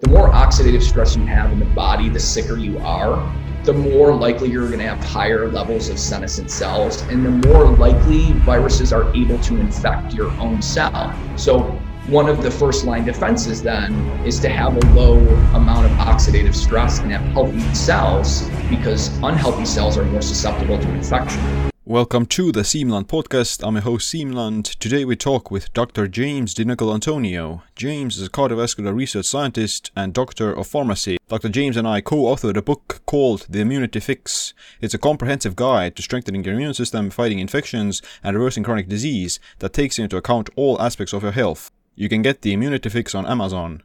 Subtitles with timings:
[0.00, 3.32] the more oxidative stress you have in the body, the sicker you are,
[3.64, 7.66] the more likely you're going to have higher levels of senescent cells, and the more
[7.66, 11.14] likely viruses are able to infect your own cell.
[11.36, 11.60] So,
[12.06, 13.94] one of the first line defenses then
[14.26, 15.18] is to have a low
[15.54, 20.90] amount of oxidative stress and have healthy cells because unhealthy cells are more susceptible to
[20.92, 21.69] infection.
[21.90, 23.66] Welcome to the Siim Land podcast.
[23.66, 24.64] I'm your host Siim Land.
[24.64, 26.06] Today we talk with Dr.
[26.06, 27.62] James DiNicolantonio.
[27.74, 31.18] James is a cardiovascular research scientist and doctor of pharmacy.
[31.26, 31.48] Dr.
[31.48, 34.54] James and I co-authored a book called The Immunity Fix.
[34.80, 39.40] It's a comprehensive guide to strengthening your immune system, fighting infections, and reversing chronic disease
[39.58, 41.72] that takes into account all aspects of your health.
[41.96, 43.82] You can get The Immunity Fix on Amazon.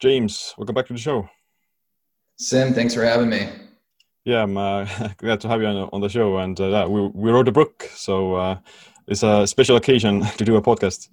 [0.00, 1.28] James, welcome back to the show.
[2.40, 3.65] Siim, thanks for having me
[4.26, 4.86] yeah, I'm uh,
[5.18, 6.36] glad to have you on, on the show.
[6.38, 8.58] And uh, we we wrote a book, so uh,
[9.06, 11.08] it's a special occasion to do a podcast.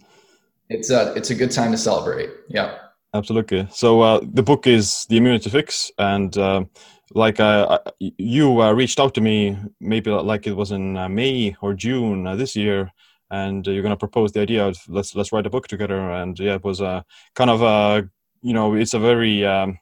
[0.70, 2.32] It's a it's a good time to celebrate.
[2.50, 2.78] Yeah,
[3.14, 3.68] absolutely.
[3.72, 6.66] So uh, the book is the Immunity Fix, and uh,
[7.14, 12.24] like uh, you reached out to me, maybe like it was in May or June
[12.38, 12.92] this year.
[13.30, 16.56] And you're gonna propose the idea of let's let's write a book together, and yeah,
[16.56, 17.04] it was a
[17.36, 18.08] kind of a
[18.42, 19.80] you know it's a very um,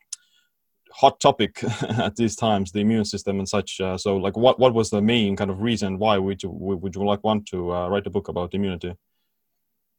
[1.02, 1.64] hot topic
[2.06, 3.82] at these times, the immune system and such.
[3.82, 6.96] Uh, so, like, what what was the main kind of reason why would you would
[6.96, 8.94] you like want to uh, write a book about immunity?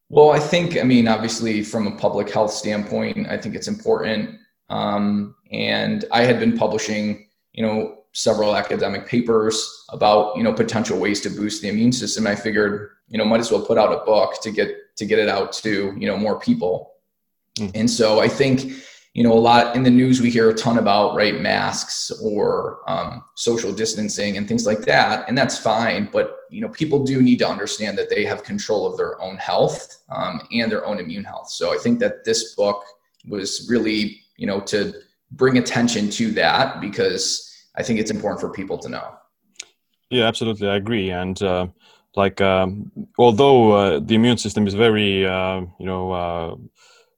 [0.09, 4.39] Well, I think, I mean, obviously, from a public health standpoint, I think it's important.
[4.69, 9.57] Um, and I had been publishing, you know, several academic papers
[9.89, 12.27] about, you know, potential ways to boost the immune system.
[12.27, 15.19] I figured, you know, might as well put out a book to get to get
[15.19, 16.93] it out to, you know, more people.
[17.59, 17.71] Mm.
[17.75, 18.73] And so I think
[19.15, 22.81] you know, a lot in the news we hear a ton about, right, masks or
[22.87, 26.09] um, social distancing and things like that, and that's fine.
[26.11, 29.37] But you know, people do need to understand that they have control of their own
[29.37, 31.51] health um, and their own immune health.
[31.51, 32.85] So I think that this book
[33.29, 34.95] was really, you know, to
[35.33, 39.15] bring attention to that because I think it's important for people to know.
[40.11, 41.41] Yeah, absolutely, I agree, and.
[41.43, 41.67] Uh,
[42.15, 46.57] like um, although uh, the immune system is very uh, you know uh,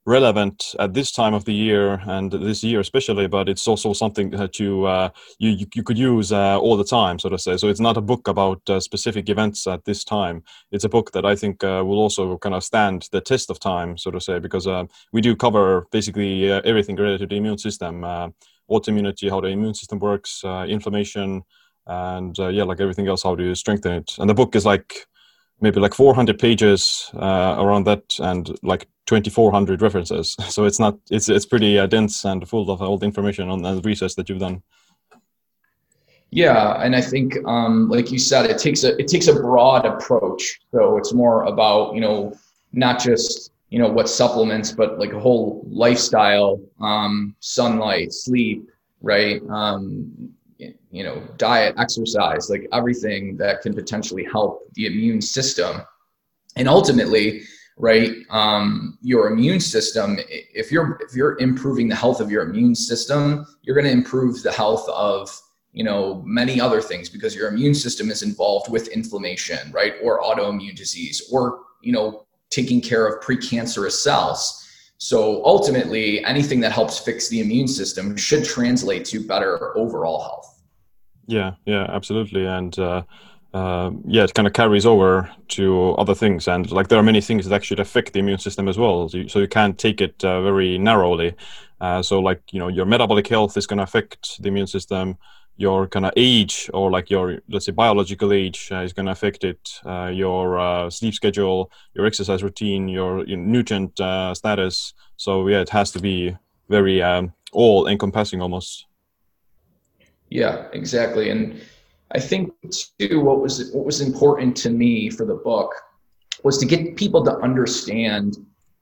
[0.06, 4.30] relevant at this time of the year and this year especially but it's also something
[4.30, 7.56] that you uh, you, you could use uh, all the time so to say.
[7.56, 10.42] So it's not a book about uh, specific events at this time.
[10.72, 13.58] It's a book that i think uh, will also kind of stand the test of
[13.60, 17.36] time so to say because uh, we do cover basically uh, everything related to the
[17.36, 18.02] immune system
[18.70, 21.42] autoimmunity how the immune system works inflammation
[21.86, 24.16] and yeah like everything else how do you strengthen it.
[24.18, 25.06] And the book is like
[25.60, 30.36] maybe like 400 pages around that and like 2400 references.
[30.48, 33.62] So it's not it's it's pretty uh, dense and full of all the information on
[33.62, 34.62] the research that you've done.
[36.30, 39.86] Yeah and i think um, like you said it takes a it takes a broad
[39.86, 40.60] approach.
[40.72, 42.34] So it's more about you know
[42.72, 48.68] not just you know what supplements but like a whole lifestyle um, sunlight sleep
[49.04, 49.42] right?
[49.50, 50.34] Um,
[50.90, 55.82] you know diet exercise like everything that can potentially help the immune system.
[56.56, 57.42] And ultimately
[57.76, 58.12] right?
[58.30, 63.46] Um, your immune system if you're if you're improving the health of your immune system
[63.62, 65.30] you're going to improve the health of
[65.72, 69.94] you know many other things because your immune system is involved with inflammation right?
[70.02, 74.60] Or autoimmune disease or you know taking care of precancerous cells.
[74.98, 80.62] So ultimately anything that helps fix the immune system should translate to better overall health.
[81.26, 83.02] Yeah, yeah, absolutely, and uh,
[83.54, 87.20] uh, yeah, it kind of carries over to other things, and like there are many
[87.20, 89.08] things that actually affect the immune system as well.
[89.08, 91.36] So you, so you can't take it uh, very narrowly.
[91.80, 95.16] Uh, so like you know, your metabolic health is going to affect the immune system.
[95.56, 99.12] Your kind of age, or like your let's say biological age, uh, is going to
[99.12, 99.78] affect it.
[99.86, 103.92] Uh, your sleep schedule, your exercise routine, your, your nutrient
[104.36, 104.94] status.
[105.16, 106.36] So yeah, it has to be
[106.68, 108.86] very um, all encompassing almost.
[110.28, 111.30] Yeah, exactly.
[111.30, 111.60] And
[112.14, 112.52] I think
[112.98, 115.74] too, what was what was important to me for the book
[116.44, 118.36] was to get people to understand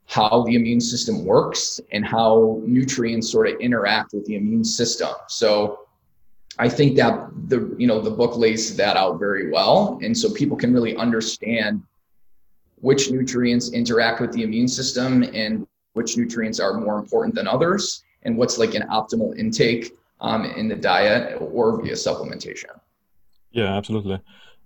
[0.06, 5.10] how the immune system works and how nutrients sort of interact with the immune system.
[5.28, 5.86] So
[6.58, 10.30] I think that the you know the book lays that out very well, and so
[10.30, 11.82] people can really understand
[12.82, 18.04] which nutrients interact with the immune system and which nutrients are more important than others,
[18.24, 22.81] and what's like an optimal intake um, in the diet or via supplementation.
[23.52, 24.20] Yeah, absolutely.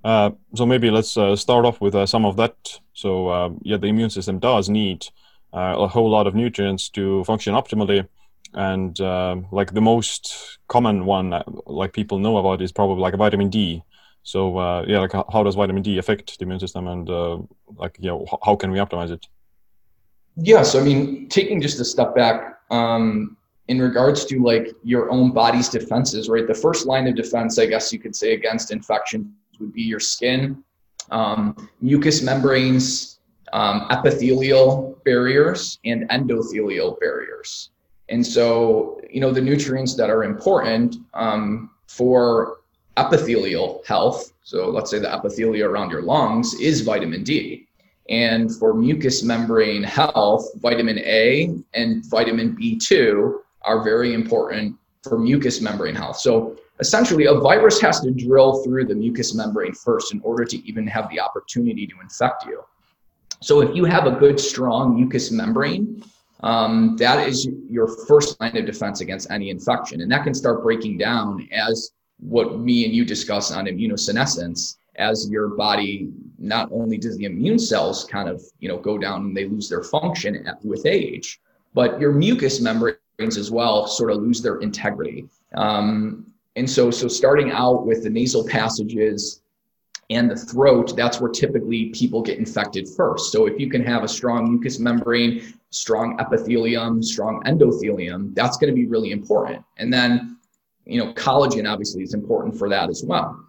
[0.05, 2.55] Uh, so maybe let's uh, start off with uh, some of that.
[2.93, 5.06] So uh, yeah, the immune system does need
[5.53, 8.06] uh, a whole lot of nutrients to function optimally,
[8.55, 13.50] and uh, like the most common one, like people know about, is probably like vitamin
[13.50, 13.83] D.
[14.23, 17.09] So yeah, like how does vitamin D affect the immune system, and
[17.77, 19.27] like yeah, how can we optimize it?
[20.37, 23.37] Yeah, so I mean, taking just a step back, um,
[23.69, 26.47] in regards to like your own body's defenses, right?
[26.47, 30.01] The first line of defense, I guess you could say, against infection would be your
[30.01, 30.63] skin,
[31.11, 33.19] um, mucous membranes,
[33.53, 37.71] um, epithelial barriers, and endothelial barriers.
[38.09, 42.59] And so, you know, the nutrients that are important um, for
[42.97, 47.67] epithelial health, so let's say the epithelia around your lungs, is vitamin D.
[48.09, 55.61] And for mucous membrane health, vitamin A and vitamin B2 are very important for mucous
[55.61, 56.19] membrane health.
[56.19, 60.69] So essentially, a virus has to drill through the mucous membrane first in order to
[60.69, 62.63] even have the opportunity to infect you.
[63.43, 66.03] So if you have a good, strong mucous membrane,
[66.41, 70.01] um, that is your first line of defense against any infection.
[70.01, 75.29] And that can start breaking down as what me and you discuss on immunosenescence as
[75.31, 79.37] your body not only does the immune cells kind of you know go down and
[79.37, 81.41] they lose their function at, with age
[81.75, 85.29] but your mucous membranes as well sort of lose their integrity.
[85.55, 89.43] Um, and so so starting out with the nasal passages
[90.11, 93.33] and the throat that's where typically people get infected first.
[93.33, 98.73] So if you can have a strong mucous membrane strong epithelium strong endothelium that's going
[98.73, 99.65] to be really important.
[99.79, 100.39] And then
[100.85, 103.47] you know collagen obviously is important for that as well.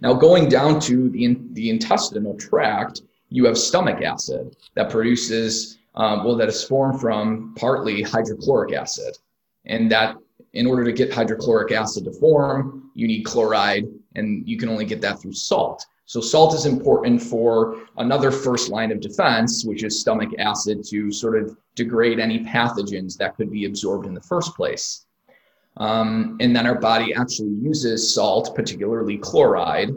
[0.00, 6.24] Now, going down to the, the intestinal tract, you have stomach acid that produces, um,
[6.24, 9.16] well, that is formed from partly hydrochloric acid.
[9.64, 10.16] And that,
[10.52, 14.84] in order to get hydrochloric acid to form, you need chloride, and you can only
[14.84, 15.86] get that through salt.
[16.06, 21.10] So, salt is important for another first line of defense, which is stomach acid to
[21.10, 25.06] sort of degrade any pathogens that could be absorbed in the first place.
[25.78, 29.90] Um, and then our body actually uses salt, particularly chloride,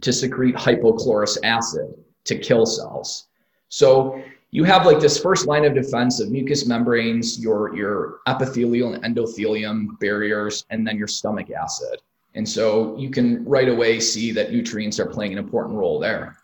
[0.00, 1.94] to secrete hypochlorous acid
[2.24, 3.28] to kill cells.
[3.68, 4.22] So
[4.52, 9.04] you have like this first line of defense of mucous membranes, your, your epithelial and
[9.04, 12.00] endothelium barriers, and then your stomach acid.
[12.34, 16.36] And so you can right away see that nutrients are playing an important role there.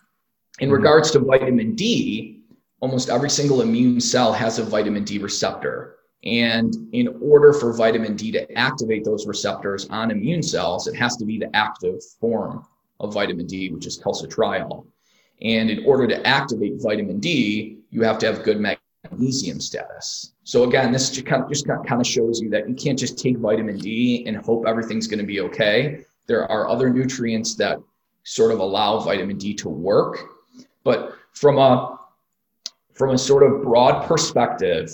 [0.61, 0.77] In mm-hmm.
[0.77, 2.43] regards to vitamin D,
[2.81, 5.97] almost every single immune cell has a vitamin D receptor.
[6.25, 11.17] And in order for vitamin D to activate those receptors on immune cells, it has
[11.17, 12.65] to be the active form
[13.01, 14.87] of vitamin D, which is calcitriol.
[15.43, 20.35] And in order to activate vitamin D, you have to have good magnesium status.
[20.45, 21.45] So again, this just kind
[22.01, 25.27] of, shows you that you can't just take vitamin D and hope everything's going to
[25.27, 26.05] be okay.
[26.27, 27.79] There are other nutrients that
[28.25, 30.19] sort of allow vitamin D to work.
[30.85, 31.99] But from a
[32.95, 34.91] from a sort of broad perspective,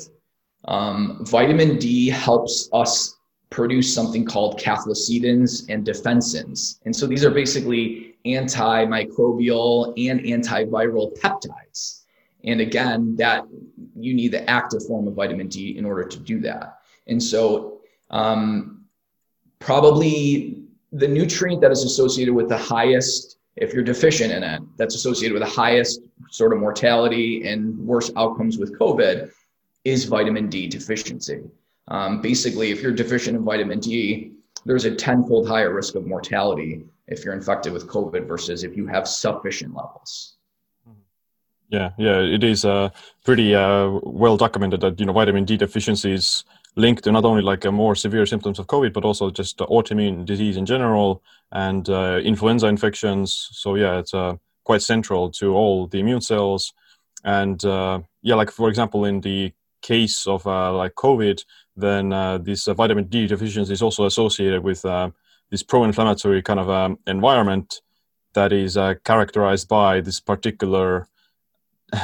[0.64, 3.16] um, vitamin D helps us
[3.50, 6.80] produce something called cathelicidins and defensins.
[6.84, 12.01] And so these are basically antimicrobial and antiviral peptides.
[12.44, 13.46] And again, that
[13.96, 16.78] you need the active form of vitamin D in order to do that.
[17.06, 17.80] And so
[18.10, 18.84] um,
[19.58, 20.62] probably
[20.92, 25.34] the nutrient that is associated with the highest, if you're deficient in it, that's associated
[25.34, 26.00] with the highest
[26.30, 29.30] sort of mortality and worse outcomes with COVID
[29.84, 31.40] is vitamin D deficiency.
[31.88, 34.32] Um, basically, if you're deficient in vitamin D,
[34.64, 38.86] there's a tenfold higher risk of mortality if you're infected with COVID versus if you
[38.86, 40.36] have sufficient levels.
[41.72, 42.90] Yeah, yeah, it is uh,
[43.24, 46.44] pretty uh, well documented that you know vitamin D deficiency is
[46.76, 50.58] linked to not only like more severe symptoms of COVID, but also just autoimmune disease
[50.58, 53.48] in general and uh, influenza infections.
[53.52, 56.74] So yeah, it's uh, quite central to all the immune cells.
[57.24, 61.42] And uh, yeah, like for example, in the case of uh, like COVID,
[61.74, 62.10] then
[62.44, 64.82] this vitamin D deficiency is also associated with
[65.50, 67.80] this pro-inflammatory kind of um, environment
[68.34, 71.08] that is characterized by this particular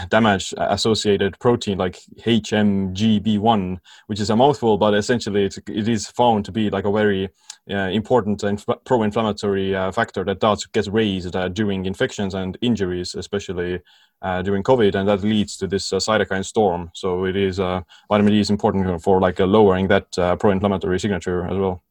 [0.09, 6.45] damage associated protein like HMGB1, which is a mouthful, but essentially it's, it is found
[6.45, 7.29] to be like a very
[7.71, 13.15] uh, important inf- pro-inflammatory uh, factor that does get raised uh, during infections and injuries,
[13.15, 13.81] especially
[14.23, 16.91] uh, during COVID, and that leads to this uh, cytokine storm.
[16.95, 21.57] So it is uh, vitamin D is important for like lowering that pro-inflammatory signature as
[21.57, 21.83] well.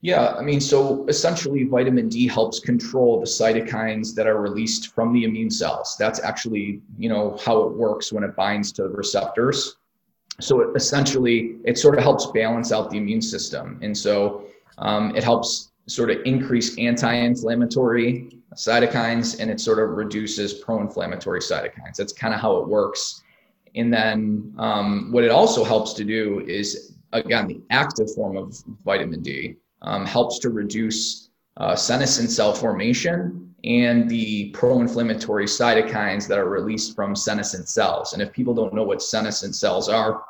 [0.00, 5.12] Yeah, I mean, so essentially, vitamin D helps control the cytokines that are released from
[5.12, 5.96] the immune cells.
[5.98, 9.76] That's actually, you know, how it works when it binds to the receptors.
[10.40, 14.44] So it, essentially, it sort of helps balance out the immune system, and so
[14.78, 21.96] um, it helps sort of increase anti-inflammatory cytokines, and it sort of reduces pro-inflammatory cytokines.
[21.96, 23.24] That's kind of how it works.
[23.74, 28.56] And then um, what it also helps to do is, again, the active form of
[28.84, 36.38] vitamin D um, helps to reduce uh, senescent cell formation and the pro-inflammatory cytokines that
[36.38, 38.12] are released from senescent cells.
[38.12, 40.22] And if people don't know what senescent cells are,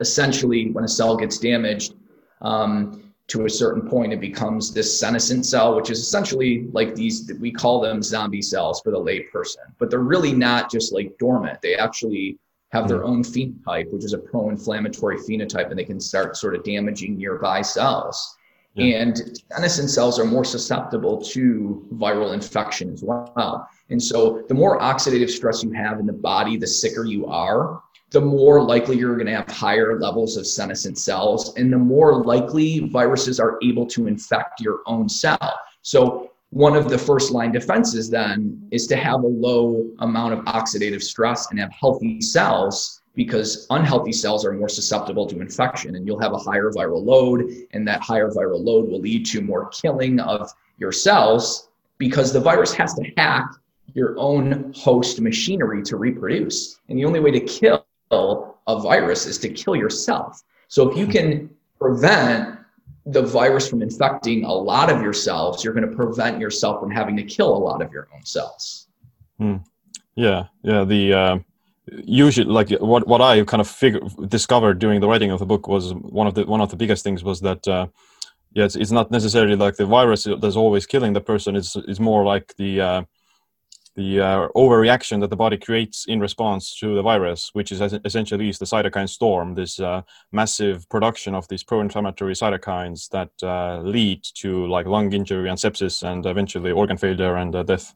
[0.00, 1.94] essentially, when a cell gets damaged
[2.42, 7.32] um, to a certain point, it becomes this senescent cell, which is essentially like these,
[7.40, 11.62] we call them zombie cells for the layperson, but they're really not just like dormant.
[11.62, 12.38] They actually
[12.72, 16.54] have their own phenotype, which is a pro inflammatory phenotype, and they can start sort
[16.54, 18.36] of damaging nearby cells.
[18.74, 19.02] Yeah.
[19.02, 23.68] And senescent cells are more susceptible to viral infection as well.
[23.88, 27.82] And so, the more oxidative stress you have in the body, the sicker you are,
[28.10, 32.22] the more likely you're going to have higher levels of senescent cells, and the more
[32.22, 35.58] likely viruses are able to infect your own cell.
[35.82, 40.44] So, one of the first line defenses then is to have a low amount of
[40.46, 46.06] oxidative stress and have healthy cells because unhealthy cells are more susceptible to infection and
[46.06, 49.68] you'll have a higher viral load and that higher viral load will lead to more
[49.68, 53.50] killing of your cells because the virus has to hack
[53.94, 56.80] your own host machinery to reproduce.
[56.88, 60.42] And the only way to kill a virus is to kill yourself.
[60.68, 62.58] So if you can prevent
[63.06, 66.90] the virus from infecting a lot of your cells you're going to prevent yourself from
[66.90, 68.86] having to kill a lot of your own cells.
[69.38, 69.56] Hmm.
[70.16, 71.38] yeah yeah the uh
[72.04, 75.68] usually like what what I kind of figure, discovered during the writing of the book
[75.68, 77.86] was one of the one of the biggest things was that uh,
[78.52, 82.00] yeah it's, it's not necessarily like the virus that's always killing the person it's it's
[82.00, 83.02] more like the uh,
[83.96, 88.48] the uh, overreaction that the body creates in response to the virus, which is essentially
[88.48, 94.22] is the cytokine storm, this uh, massive production of these pro-inflammatory cytokines that uh, lead
[94.34, 97.94] to like lung injury and sepsis and eventually organ failure and uh, death.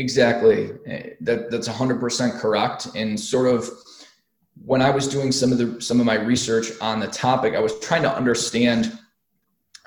[0.00, 0.70] Exactly.
[0.86, 2.88] Eh, that that's 100% correct.
[2.94, 3.68] And sort of
[4.64, 7.60] when I was doing some of the some of my research on the topic, I
[7.60, 8.98] was trying to understand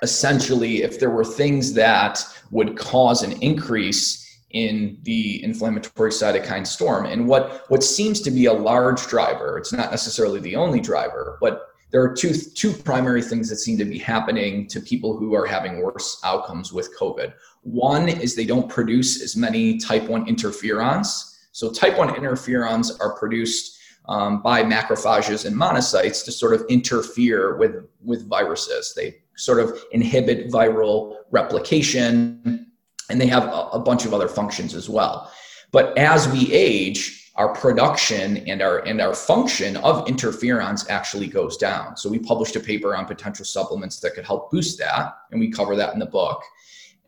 [0.02, 7.06] essentially if there were things that would cause an increase in the inflammatory cytokine storm.
[7.06, 11.38] And what what seems to be a large driver, it's not necessarily the only driver,
[11.40, 15.34] but there are two two primary things that seem to be happening to people who
[15.34, 17.32] are having worse outcomes with COVID.
[17.64, 21.38] One is they don't produce as many type 1 interferons.
[21.52, 27.56] So type 1 interferons are produced um, by macrophages and monocytes to sort of interfere
[27.56, 28.92] with with viruses.
[28.94, 32.70] They sort of inhibit viral replication,
[33.08, 35.32] and they have a, a bunch of other functions as well.
[35.72, 41.56] But as we age, our production and our and our function of interferons actually goes
[41.56, 41.96] down.
[41.96, 45.50] So we published a paper on potential supplements that could help boost that, and we
[45.50, 46.42] cover that in the book.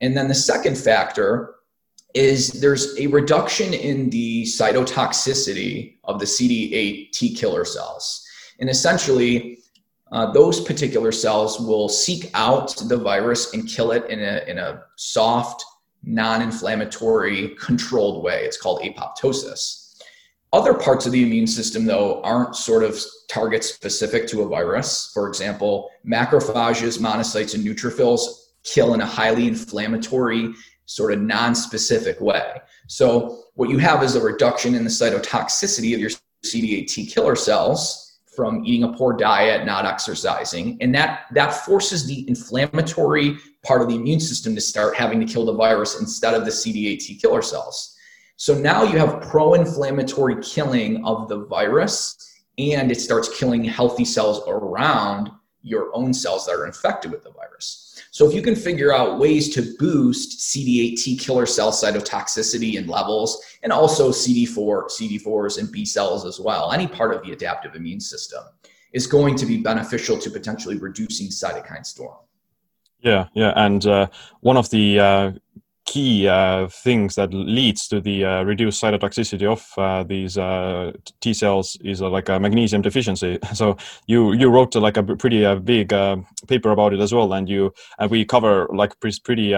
[0.01, 1.57] And then the second factor
[2.15, 8.27] is there's a reduction in the cytotoxicity of the CD8 T killer cells.
[8.59, 9.59] And essentially,
[10.13, 14.59] uh, those particular cells will seek out the virus and kill it in a, in
[14.59, 15.65] a soft,
[16.05, 18.45] non inflammatory, controlled way.
[18.45, 19.83] It's called apoptosis.
[20.53, 22.99] Other parts of the immune system, though, aren't sort of
[23.29, 25.11] target specific to a virus.
[25.13, 30.53] For example, macrophages, monocytes, and neutrophils kill in a highly inflammatory,
[30.85, 32.61] sort of non specific way.
[32.89, 36.11] So, what you have is a reduction in the cytotoxicity of your
[36.45, 38.07] CD8 T killer cells
[38.37, 40.77] from eating a poor diet, not exercising.
[40.83, 45.27] And that, that forces the inflammatory part of the immune system to start having to
[45.27, 47.97] kill the virus instead of the CD8 T killer cells.
[48.37, 54.05] So now you have pro inflammatory killing of the virus, and it starts killing healthy
[54.05, 55.31] cells around
[55.63, 57.86] your own cells that are infected with the virus.
[58.17, 62.89] So if you can figure out ways to boost CD8 T killer cell cytotoxicity and
[62.89, 67.75] levels, and also CD4, CD4s and B cells as well, any part of the adaptive
[67.75, 68.43] immune system
[68.95, 72.17] is going to be beneficial to potentially reducing cytokine storm.
[73.01, 74.07] Yeah, yeah, and uh,
[74.41, 75.33] one of the uh,
[75.87, 81.33] key uh, things that leads to the uh, reduced cytotoxicity of uh, these uh, T
[81.33, 83.39] cells is uh, like a magnesium deficiency.
[83.55, 83.77] So
[84.07, 85.89] you you wrote uh, like a pretty big
[86.47, 89.55] paper about it as well, and you and we cover like pretty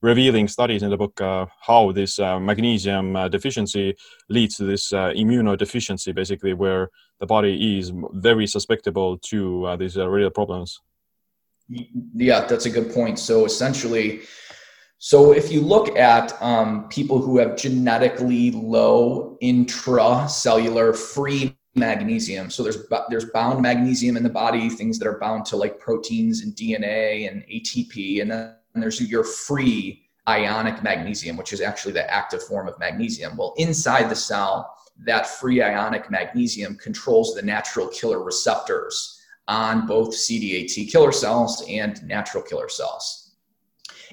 [0.00, 1.20] revealing studies in the book
[1.68, 3.94] how this magnesium deficiency
[4.28, 6.88] leads to this immunodeficiency, basically where
[7.20, 10.80] the body is very susceptible to these real problems.
[12.14, 13.18] Yeah, that's a good point.
[13.18, 14.22] So essentially
[15.04, 22.62] so if you look at um, people who have genetically low intracellular free magnesium, so
[22.62, 26.54] there's there's bound magnesium in the body, things that are bound to like proteins and
[26.54, 32.44] DNA and ATP, and then there's your free ionic magnesium, which is actually the active
[32.44, 33.36] form of magnesium.
[33.36, 40.10] Well, inside the cell, that free ionic magnesium controls the natural killer receptors on both
[40.14, 43.21] CD8 T killer cells and natural killer cells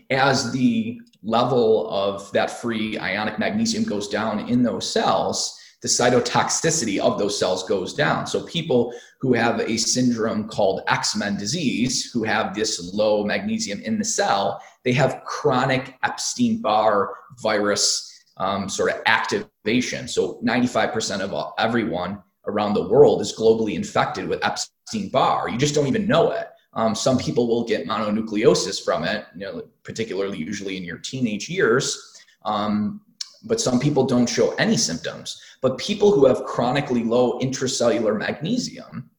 [0.09, 6.99] as the level of that free ionic magnesium goes down in those cells, the cytotoxicity
[6.99, 8.27] of those cells goes down.
[8.27, 13.97] So people who have a syndrome called XMEN disease, who have this low magnesium in
[13.97, 18.05] the cell, they have chronic Epstein-Barr virus
[18.37, 20.07] um, sort of activation.
[20.07, 25.49] So 95% of everyone around the world is globally infected with Epstein-Barr.
[25.49, 26.47] You just don't even know it.
[26.73, 31.49] Um, some people will get mononucleosis from it, you know, particularly usually in your teenage
[31.49, 32.21] years.
[32.45, 33.01] Um,
[33.43, 35.41] but some people don't show any symptoms.
[35.61, 39.09] But people who have chronically low intracellular magnesium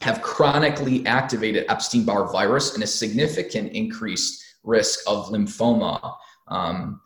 [0.00, 6.16] have chronically activated Epstein Barr virus and a significant increased risk of lymphoma.
[6.48, 7.00] Um,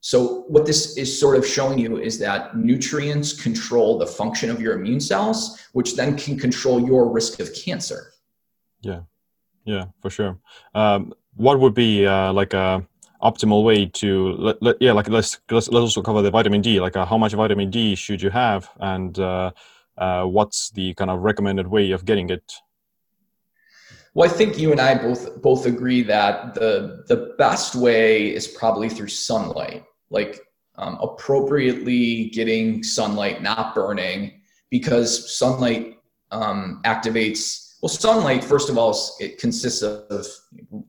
[0.00, 4.60] so, what this is sort of showing you is that nutrients control the function of
[4.60, 8.12] your immune cells, which then can control your risk of cancer.
[8.80, 9.02] Yeah,
[9.64, 10.38] yeah, for sure.
[10.74, 12.86] Um, what would be uh, like a
[13.22, 16.80] optimal way to let, let, yeah like let's, let's let's also cover the vitamin d
[16.80, 19.50] like uh, how much vitamin d should you have and uh,
[19.96, 22.52] uh, what's the kind of recommended way of getting it
[24.14, 28.48] well i think you and i both both agree that the the best way is
[28.48, 30.40] probably through sunlight like
[30.76, 35.98] um, appropriately getting sunlight not burning because sunlight
[36.32, 40.26] um, activates well sunlight first of all it consists of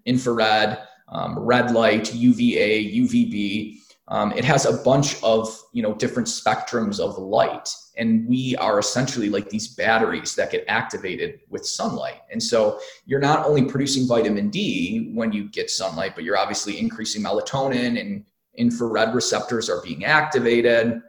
[0.06, 0.80] infrared
[1.14, 3.78] um, red light, UVA, UVB.
[4.10, 8.80] Um, it has a bunch of you know different spectrums of light, and we are
[8.80, 12.22] essentially like these batteries that get activated with sunlight.
[12.32, 16.80] And so you're not only producing vitamin D when you get sunlight, but you're obviously
[16.80, 21.02] increasing melatonin and infrared receptors are being activated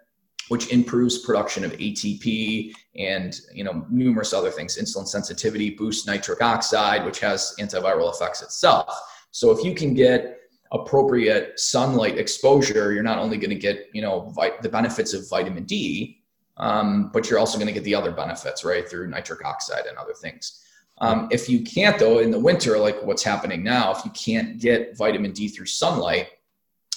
[0.49, 6.43] which improves production of ATP and you know numerous other things insulin sensitivity boosts nitric
[6.43, 8.89] oxide which has antiviral effects itself
[9.31, 10.39] so if you can get
[10.75, 15.29] appropriate sunlight exposure, you're not only going to get you know vi- the benefits of
[15.29, 16.23] vitamin D,
[16.57, 19.97] um, but you're also going to get the other benefits right through nitric oxide and
[19.97, 20.61] other things.
[20.99, 24.61] Um, if you can't though in the winter, like what's happening now, if you can't
[24.61, 26.28] get vitamin D through sunlight,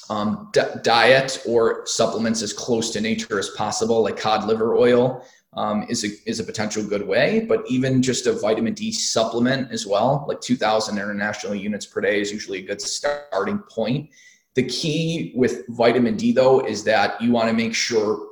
[0.10, 5.24] um, d- diet or supplements as close to nature as possible, like cod liver oil,
[5.54, 7.46] um, is a is a potential good way.
[7.48, 12.22] But even just a vitamin D supplement as well, like 2,000 international units per day,
[12.22, 14.10] is usually a good starting point.
[14.56, 18.28] The key with vitamin D though is that you want to make sure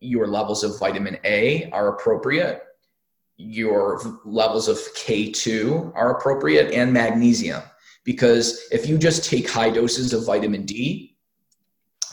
[0.00, 2.62] your levels of vitamin A are appropriate,
[3.36, 7.62] your levels of K2 are appropriate, and magnesium.
[8.06, 11.16] Because if you just take high doses of vitamin D,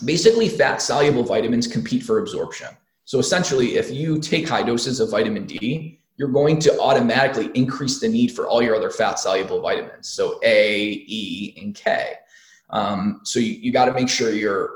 [0.03, 2.67] basically fat soluble vitamins compete for absorption.
[3.06, 7.99] So essentially, if you take high doses of vitamin D, you're going to automatically increase
[7.99, 10.10] the need for all your other fat soluble vitamins.
[10.10, 12.13] So A, E, and K.
[12.71, 14.71] Um, so you, you got to make sure you're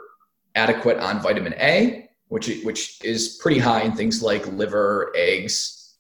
[0.56, 5.96] adequate on vitamin A, which, which is pretty high in things like liver, eggs,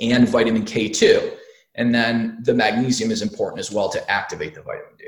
[0.00, 1.38] and vitamin K2.
[1.74, 5.04] And then the magnesium is important as well to activate the vitamin D.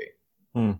[0.53, 0.71] Hmm.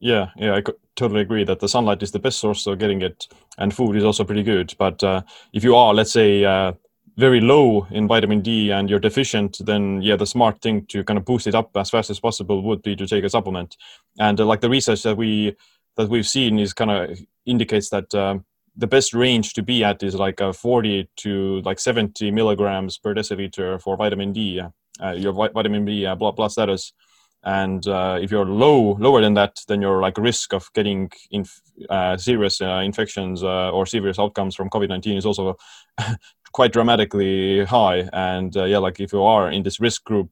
[0.00, 0.62] Yeah, yeah, I
[0.94, 3.26] totally agree that the sunlight is the best source of getting it,
[3.58, 4.74] and food is also pretty good.
[4.78, 5.22] But uh,
[5.52, 6.72] if you are, let's say, uh,
[7.16, 11.18] very low in vitamin D and you're deficient, then yeah, the smart thing to kind
[11.18, 13.76] of boost it up as fast as possible would be to take a supplement.
[14.20, 15.56] And uh, like the research that we
[15.96, 18.38] that we've seen is kind of indicates that uh,
[18.76, 23.14] the best range to be at is like uh, 40 to like 70 milligrams per
[23.14, 24.62] deciliter for vitamin D,
[25.02, 26.92] uh, your vitamin D blood blood status.
[27.44, 31.44] And uh, if you're low lower than that then your like risk of getting in,
[31.88, 35.56] uh, serious uh, infections uh, or serious outcomes from covid-19 is also
[36.52, 38.08] quite dramatically high.
[38.12, 40.30] And uh, yeah like if you are in this risk group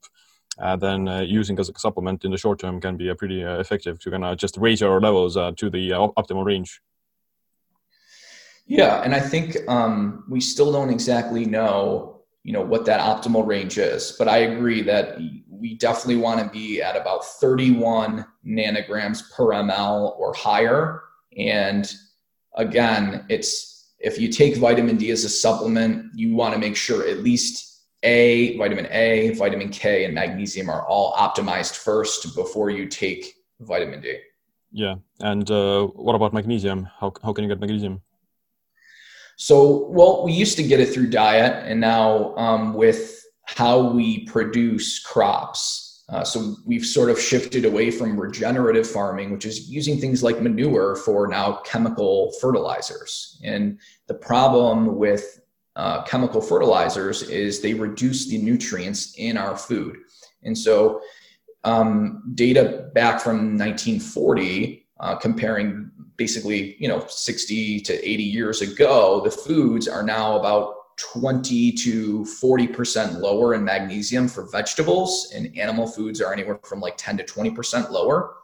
[0.58, 4.10] uh, then using as a supplement in the short term can be pretty effective to
[4.10, 6.80] kind of just raise your levels to the optimal range.
[8.66, 12.15] Yeah and i think um, we still don't exactly know
[12.46, 14.14] you know what that optimal range is.
[14.16, 15.18] But i agree that
[15.50, 21.02] we definitely want to be at about 31 nanograms per ml or higher.
[21.36, 21.92] And
[22.54, 23.50] again it's
[23.98, 27.82] if you take vitamin d as a supplement you want to make sure at least
[28.04, 34.00] a vitamin a vitamin k and magnesium are all optimized first before you take vitamin
[34.00, 34.18] d.
[34.70, 34.96] Yeah.
[35.20, 36.88] And uh, what about magnesium?
[37.00, 38.02] How, how can you get magnesium
[39.36, 44.24] so, well, we used to get it through diet, and now um, with how we
[44.24, 46.04] produce crops.
[46.08, 50.40] Uh, so we've sort of shifted away from regenerative farming, which is using things like
[50.40, 53.40] manure for now chemical fertilizers.
[53.44, 55.40] And the problem with
[55.74, 59.96] uh, chemical fertilizers is they reduce the nutrients in our food.
[60.44, 61.00] And so,
[61.64, 69.20] um, data back from 1940 uh, comparing basically, you know, 60 to 80 years ago,
[69.22, 75.86] the foods are now about 20 to 40% lower in magnesium for vegetables, and animal
[75.86, 78.34] foods are anywhere from like 10 to 20% lower.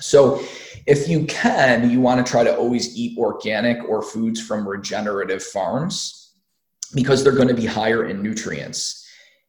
[0.00, 0.42] So,
[0.86, 5.42] if you can, you want to try to always eat organic or foods from regenerative
[5.42, 6.34] farms
[6.94, 9.06] because they're going to be higher in nutrients.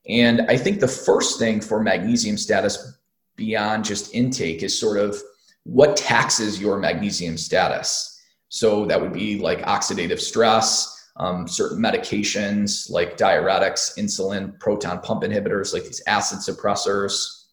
[0.08, 2.98] And I think the first thing for magnesium status
[3.36, 5.18] beyond just intake is sort of
[5.64, 8.10] what taxes your magnesium status.
[8.50, 15.24] So, that would be like oxidative stress, um, certain medications like diuretics, insulin, proton pump
[15.24, 17.46] inhibitors, like these acid suppressors,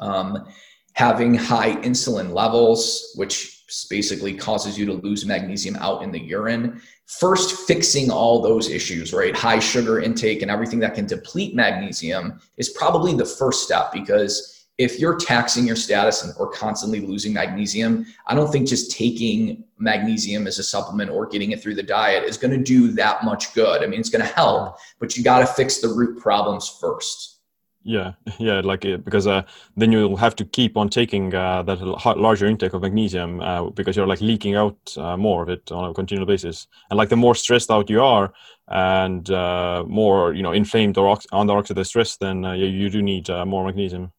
[0.00, 0.46] um,
[0.94, 6.80] having high insulin levels, which basically causes you to lose magnesium out in the urine.
[7.06, 9.34] First, fixing all those issues, right?
[9.34, 14.61] High sugar intake and everything that can deplete magnesium is probably the first step because
[14.78, 20.46] if you're taxing your status or constantly losing magnesium, I don't think just taking magnesium
[20.46, 23.54] as a supplement or getting it through the diet is going to do that much
[23.54, 23.82] good.
[23.82, 27.40] I mean, it's going to help, but you got to fix the root problems first.
[27.84, 29.42] Yeah, yeah, like it, because uh,
[29.76, 31.80] then you'll have to keep on taking uh, that
[32.16, 35.90] larger intake of magnesium uh, because you're like leaking out uh, more of it on
[35.90, 36.66] a continual basis.
[36.90, 38.32] And like the more stressed out you are
[38.68, 43.02] and uh, more you know inflamed or under oxidative stress, then uh, you, you do
[43.02, 44.12] need more magnesium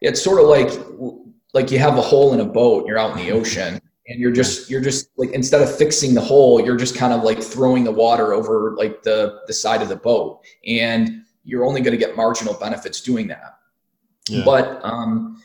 [0.00, 0.70] it's sort of like
[1.54, 4.20] like you have a hole in a boat and you're out in the ocean and
[4.20, 7.42] you're just you're just like instead of fixing the hole you're just kind of like
[7.42, 11.92] throwing the water over like the the side of the boat and you're only going
[11.92, 13.58] to get marginal benefits doing that
[14.28, 14.44] yeah.
[14.44, 15.40] but um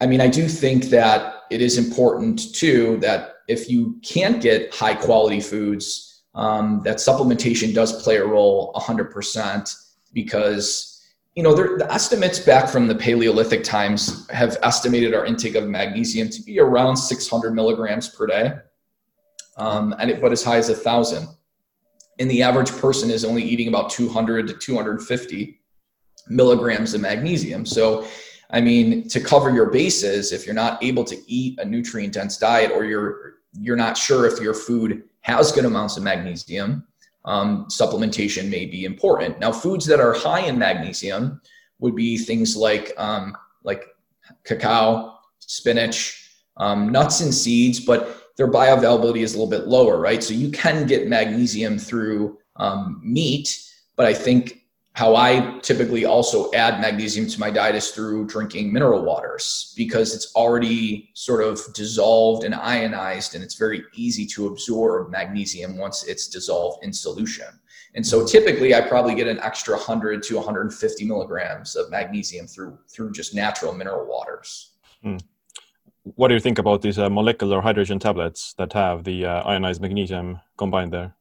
[0.00, 4.72] i mean i do think that it is important too that if you can't get
[4.72, 9.74] high quality foods um, that supplementation does play a role 100%
[10.12, 10.89] because
[11.34, 16.28] you know, the estimates back from the Paleolithic times have estimated our intake of magnesium
[16.28, 18.52] to be around 600 milligrams per day,
[19.56, 21.28] um, and it, but as high as a thousand.
[22.18, 25.60] And the average person is only eating about 200 to 250
[26.28, 27.64] milligrams of magnesium.
[27.64, 28.06] So,
[28.50, 32.36] I mean, to cover your bases, if you're not able to eat a nutrient dense
[32.36, 36.86] diet, or you're you're not sure if your food has good amounts of magnesium,
[37.24, 39.38] um, supplementation may be important.
[39.40, 41.40] Now, foods that are high in magnesium
[41.78, 43.84] would be things like um, like
[44.44, 50.22] cacao, spinach, um, nuts and seeds, but their bioavailability is a little bit lower, right?
[50.22, 54.59] So you can get magnesium through um, meat, but I think
[54.94, 60.14] how I typically also add magnesium to my diet is through drinking mineral waters because
[60.14, 66.04] it's already sort of dissolved and ionized, and it's very easy to absorb magnesium once
[66.04, 67.46] it's dissolved in solution.
[67.94, 72.78] And so typically I probably get an extra 100 to 150 milligrams of magnesium through
[72.88, 74.72] through just natural mineral waters.
[75.02, 75.16] Hmm.
[76.02, 79.80] What do you think about these uh, molecular hydrogen tablets that have the uh, ionized
[79.80, 81.14] magnesium combined there?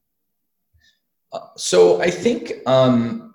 [1.32, 3.29] Uh, so I think um,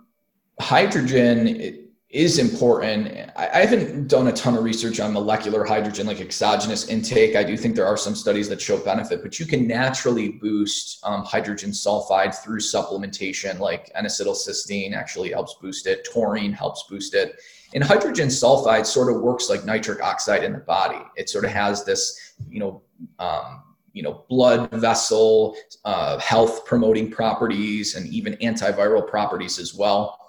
[0.60, 3.28] hydrogen is important.
[3.34, 7.34] I haven't done a ton of research on molecular hydrogen, like exogenous intake.
[7.34, 11.04] I do think there are some studies that show benefit, but you can naturally boost
[11.04, 17.34] um, hydrogen sulfide through supplementation, like N-acetylcysteine actually helps boost it, taurine helps boost it.
[17.74, 21.02] And hydrogen sulfide sort of works like nitric oxide in the body.
[21.16, 22.82] It sort of has this, you know,
[23.18, 30.20] um, you know, blood vessel uh, health promoting properties and even antiviral properties as well.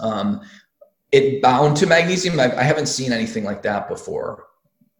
[0.00, 0.42] Um,
[1.12, 2.38] it bound to magnesium.
[2.38, 4.46] I, I, haven't seen anything like that before.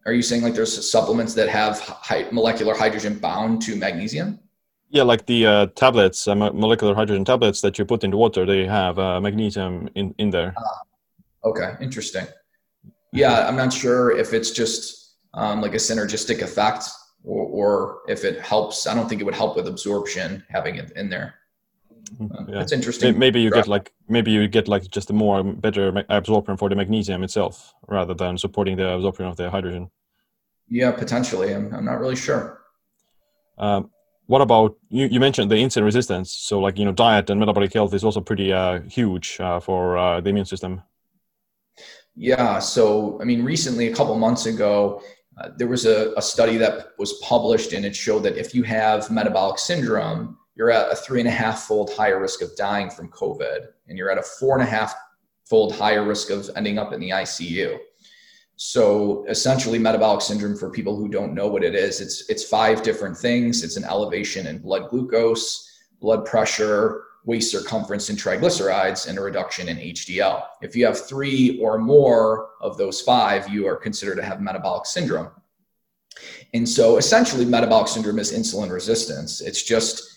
[0.05, 4.39] Are you saying like there's supplements that have high, molecular hydrogen bound to magnesium?
[4.89, 8.65] Yeah, like the uh, tablets, uh, molecular hydrogen tablets that you put into water, they
[8.65, 10.53] have uh, magnesium in, in there.
[10.57, 10.81] Ah,
[11.45, 12.27] okay, interesting.
[13.13, 16.85] Yeah, I'm not sure if it's just um, like a synergistic effect
[17.23, 18.85] or, or if it helps.
[18.85, 21.35] I don't think it would help with absorption having it in there.
[22.19, 22.49] Mm-hmm.
[22.49, 22.61] yeah.
[22.61, 23.17] It's interesting.
[23.17, 26.75] Maybe you get like maybe you get like just a more better absorption for the
[26.75, 29.89] magnesium itself rather than supporting the absorption of the hydrogen.
[30.67, 31.53] Yeah, potentially.
[31.53, 32.61] I'm, I'm not really sure.
[33.57, 33.91] Um,
[34.27, 35.07] what about you?
[35.07, 36.31] You mentioned the insulin resistance.
[36.31, 39.97] So, like you know, diet and metabolic health is also pretty uh, huge uh, for
[39.97, 40.81] uh, the immune system.
[42.15, 42.59] Yeah.
[42.59, 45.01] So, I mean, recently, a couple months ago,
[45.37, 48.63] uh, there was a, a study that was published, and it showed that if you
[48.63, 52.89] have metabolic syndrome, you're at a three and a half fold higher risk of dying
[52.89, 54.93] from COVID, and you're at a four and a half
[55.45, 57.77] fold higher risk of ending up in the ICU.
[58.57, 62.83] So essentially, metabolic syndrome, for people who don't know what it is, it's it's five
[62.83, 63.63] different things.
[63.63, 65.67] It's an elevation in blood glucose,
[65.99, 70.43] blood pressure, waist circumference, and triglycerides, and a reduction in HDL.
[70.61, 74.85] If you have three or more of those five, you are considered to have metabolic
[74.85, 75.31] syndrome.
[76.53, 79.41] And so essentially, metabolic syndrome is insulin resistance.
[79.41, 80.10] It's just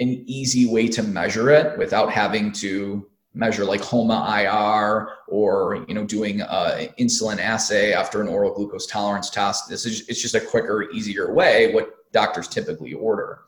[0.00, 6.04] an easy way to measure it without having to measure like HOMA-IR or you know
[6.04, 9.68] doing an insulin assay after an oral glucose tolerance test.
[9.68, 11.72] This is it's just a quicker, easier way.
[11.72, 13.42] What doctors typically order.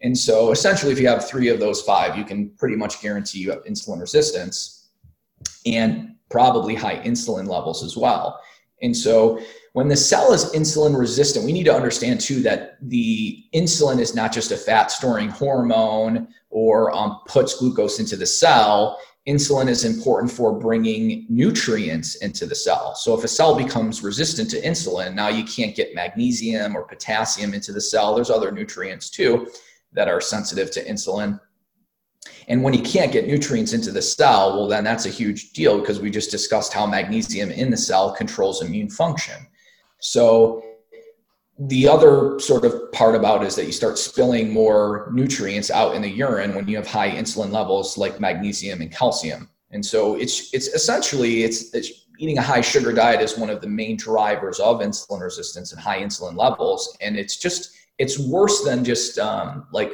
[0.00, 3.38] And so essentially, if you have three of those five, you can pretty much guarantee
[3.38, 4.88] you have insulin resistance
[5.64, 8.40] and probably high insulin levels as well.
[8.82, 9.40] And so
[9.72, 14.14] when the cell is insulin resistant, we need to understand too that the insulin is
[14.14, 18.98] not just a fat storing hormone or um, puts glucose into the cell.
[19.26, 22.94] Insulin is important for bringing nutrients into the cell.
[22.96, 27.54] So if a cell becomes resistant to insulin, now you can't get magnesium or potassium
[27.54, 28.14] into the cell.
[28.14, 29.48] There's other nutrients too
[29.92, 31.40] that are sensitive to insulin.
[32.48, 35.80] And when you can't get nutrients into the cell, well, then that's a huge deal
[35.80, 39.46] because we just discussed how magnesium in the cell controls immune function.
[40.00, 40.62] So,
[41.58, 46.02] the other sort of part about is that you start spilling more nutrients out in
[46.02, 49.48] the urine when you have high insulin levels like magnesium and calcium.
[49.70, 53.60] And so it's it's essentially it's, it's eating a high sugar diet is one of
[53.60, 56.96] the main drivers of insulin resistance and high insulin levels.
[57.00, 59.92] And it's just it's worse than just um, like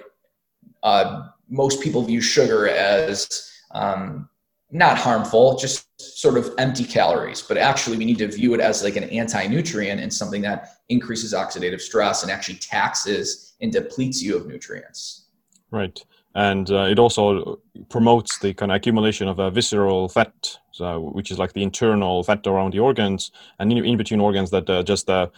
[0.83, 4.29] uh, most people view sugar as um,
[4.71, 7.43] not harmful, just sort of empty calories.
[7.43, 10.77] But actually, we need to view it as like an anti nutrient and something that
[10.89, 15.27] increases oxidative stress and actually taxes and depletes you of nutrients.
[15.71, 16.03] Right.
[16.35, 21.31] And uh, it also promotes the kind of accumulation of a visceral fat, so, which
[21.31, 24.83] is like the internal fat around the organs and in, in between organs that uh,
[24.83, 25.29] just uh,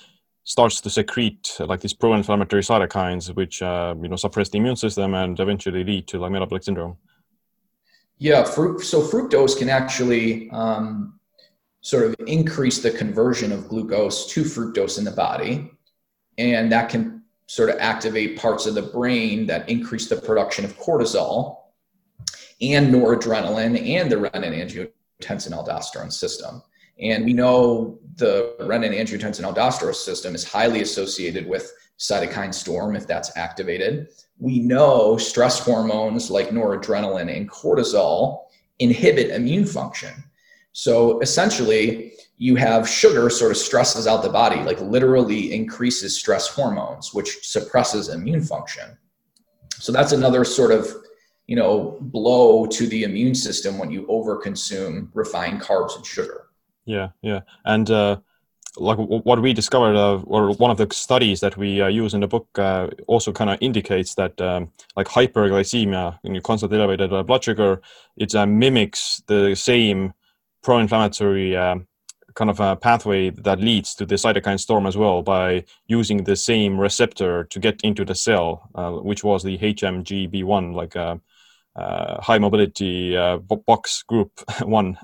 [0.51, 4.75] starts to secrete uh, like these pro-inflammatory cytokines, which uh, you know suppress the immune
[4.75, 6.97] system and eventually lead to like metabolic syndrome.
[8.19, 11.21] Yeah, fruit, so fructose can actually um,
[11.83, 15.71] sort of increase the conversion of glucose to fructose in the body,
[16.37, 20.77] and that can sort of activate parts of the brain that increase the production of
[20.79, 21.59] cortisol
[22.61, 26.61] and noradrenaline and the renin-angiotensin aldosterone system.
[27.01, 33.07] And we know the renin angiotensin aldosterone system is highly associated with cytokine storm if
[33.07, 34.09] that's activated.
[34.39, 38.45] We know stress hormones like noradrenaline and cortisol
[38.79, 40.13] inhibit immune function.
[40.73, 46.49] So essentially, you have sugar sort of stresses out the body, like literally increases stress
[46.49, 48.97] hormones, which suppresses immune function.
[49.73, 50.89] So that's another sort of
[51.47, 56.50] you know blow to the immune system when you overconsume refined carbs and sugar.
[56.87, 58.21] Yeah, yeah, and uh,
[58.77, 62.21] like what we discovered, uh, or one of the studies that we uh, use in
[62.21, 67.23] the book, uh, also kind of indicates that um, like hyperglycemia, you constantly elevated uh,
[67.23, 67.81] blood sugar,
[68.17, 70.13] it uh, mimics the same
[70.63, 71.87] pro-inflammatory um,
[72.35, 76.37] kind of a pathway that leads to the cytokine storm as well by using the
[76.37, 80.97] same receptor to get into the cell, uh, which was the HMGB1, like
[81.77, 84.99] uh, high mobility uh, box group one,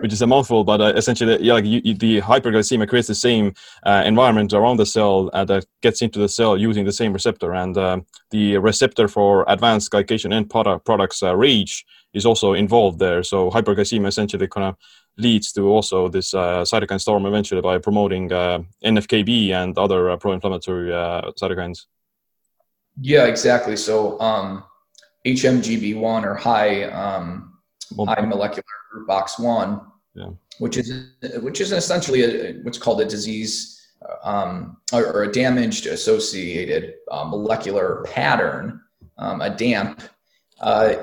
[0.00, 3.14] which is a mouthful, but uh, essentially, yeah, like you, you, the hyperglycemia creates the
[3.14, 7.12] same uh, environment around the cell uh, that gets into the cell using the same
[7.12, 12.98] receptor, and uh, the receptor for advanced glycation end product, products RAGE is also involved
[12.98, 13.22] there.
[13.22, 14.76] So hyperglycemia essentially kind of
[15.16, 20.90] leads to also this cytokine storm eventually by promoting NFKB and other pro-inflammatory
[21.40, 21.86] cytokines.
[23.00, 23.76] Yeah, exactly.
[23.76, 24.18] So.
[24.20, 24.64] Um
[25.26, 27.58] HMGB1 or high um,
[27.98, 29.80] high molecular group box one,
[30.14, 30.30] yeah.
[30.58, 33.76] which is which is essentially a, what's called a disease
[34.24, 38.80] um, or, or, a damaged associated uh, molecular pattern,
[39.18, 40.00] um, a DAMP,
[40.60, 40.94] uh,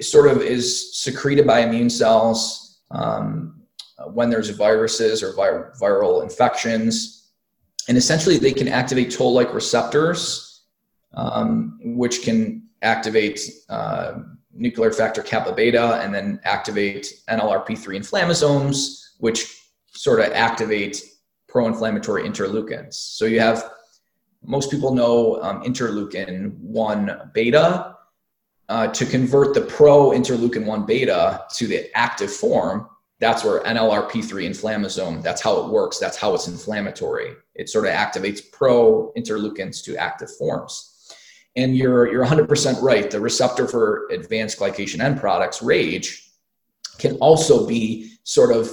[0.00, 3.62] sort of is secreted by immune cells um,
[4.12, 7.30] when there's viruses or vir- viral infections.
[7.88, 10.64] And essentially, they can activate toll like receptors,
[11.14, 14.14] um, which can activate uh,
[14.52, 19.56] nuclear factor kappa beta and then activate NLRP3 inflammasomes, which
[19.94, 21.02] sort of activate
[21.48, 22.94] pro inflammatory interleukins.
[22.94, 23.70] So you have
[24.44, 27.96] most people know um, interleukin 1 beta.
[28.68, 32.88] Uh, to convert the pro interleukin 1 beta to the active form,
[33.20, 35.98] that's where NLRP3 inflammasome, that's how it works.
[35.98, 37.34] That's how it's inflammatory.
[37.54, 40.91] It sort of activates pro interleukins to active forms.
[41.56, 43.10] And you're you're 100% right.
[43.10, 46.30] The receptor for advanced glycation end products, RAGE,
[46.98, 48.70] can also be sort of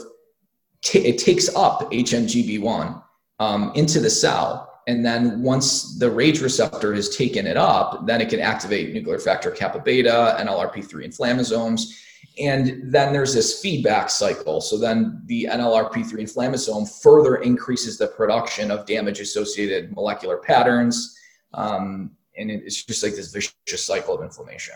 [0.82, 3.04] t- it takes up HMGB1
[3.40, 8.22] um, into the cell, and then once the RAGE receptor has taken it up, then
[8.22, 11.94] it can activate nuclear factor kappa beta, NLRP3 inflammasomes,
[12.40, 14.62] and then there's this feedback cycle.
[14.62, 21.18] So then the NLRP3 inflammasome further increases the production of damage associated molecular patterns.
[21.54, 24.76] Um, and it's just like this vicious cycle of inflammation.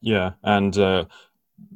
[0.00, 0.32] Yeah.
[0.42, 1.04] And uh,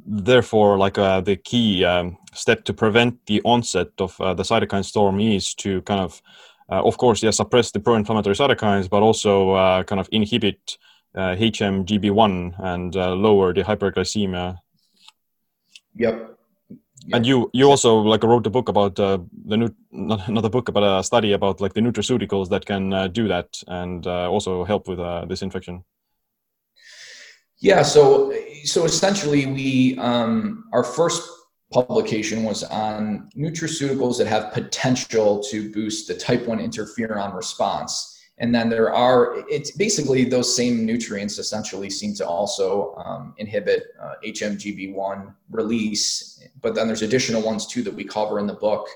[0.07, 4.85] therefore, like uh, the key um, step to prevent the onset of uh, the cytokine
[4.85, 6.23] storm is to kind of,
[6.71, 10.79] uh, of course, yeah, suppress the pro inflammatory cytokines, but also uh, kind of inhibit.
[11.13, 14.57] HMGB1 uh, and lower the hyperglycemia
[15.97, 16.39] Yep.
[17.07, 17.17] Yep.
[17.17, 20.51] And you you also like wrote a book about uh, the new not, not a
[20.51, 24.31] book but a study about like the nutraceuticals that can uh, do that and uh,
[24.31, 25.83] also help with uh, this infection.
[27.59, 28.35] Yeah, so
[28.65, 31.29] so essentially we um, our first
[31.73, 38.55] publication was on nutraceuticals that have potential to boost the type 1 interferon response and
[38.55, 44.15] then there are, it's basically those same nutrients essentially seem to also um, inhibit uh,
[44.25, 46.43] HMGB1 release.
[46.63, 48.89] But then there's additional ones too that we cover in the book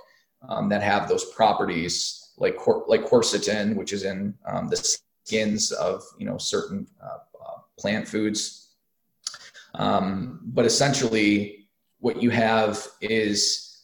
[0.48, 5.72] um, that have those properties, like cor- like quercetin, which is in um, the skins
[5.72, 8.74] of you know certain uh, uh, plant foods.
[9.74, 13.82] Um, but essentially, what you have is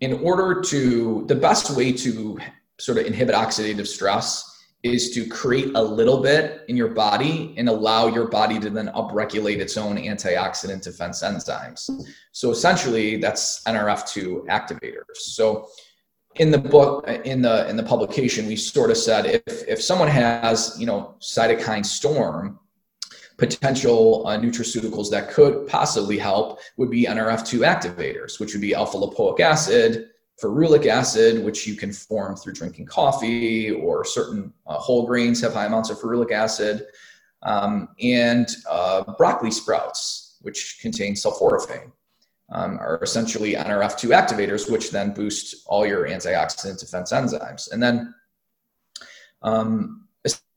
[0.00, 2.38] in order to the best way to
[2.78, 4.49] sort of inhibit oxidative stress
[4.82, 8.88] is to create a little bit in your body and allow your body to then
[8.88, 11.90] upregulate its own antioxidant defense enzymes.
[12.32, 15.16] So essentially that's NRF2 activators.
[15.16, 15.68] So
[16.36, 20.08] in the book in the in the publication we sort of said if if someone
[20.08, 22.58] has, you know, cytokine storm
[23.40, 28.98] potential uh, nutraceuticals that could possibly help would be NRF2 activators, which would be alpha
[28.98, 30.10] lipoic acid,
[30.42, 35.54] ferulic acid, which you can form through drinking coffee, or certain uh, whole grains have
[35.54, 36.86] high amounts of ferulic acid,
[37.42, 41.92] um, and uh, broccoli sprouts, which contain sulforaphane,
[42.52, 47.70] um, are essentially NRF2 activators, which then boost all your antioxidant defense enzymes.
[47.72, 48.14] And then
[49.42, 50.08] um,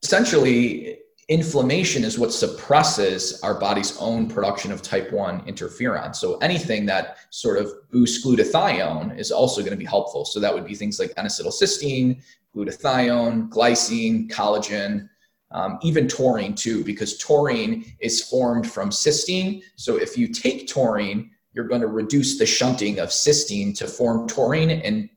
[0.02, 1.00] essentially,
[1.34, 6.16] inflammation is what suppresses our body's own production of type 1 interferon.
[6.16, 10.26] So anything that sort of boosts glutathione is also going to be helpful.
[10.26, 12.22] So that would be things like N-acetylcysteine,
[12.56, 15.10] glutathione, glycine, collagen,
[15.50, 19.64] um, even taurine too, because taurine is formed from cysteine.
[19.76, 24.28] So if you take taurine, you're going to reduce the shunting of cysteine to form
[24.28, 25.10] taurine and,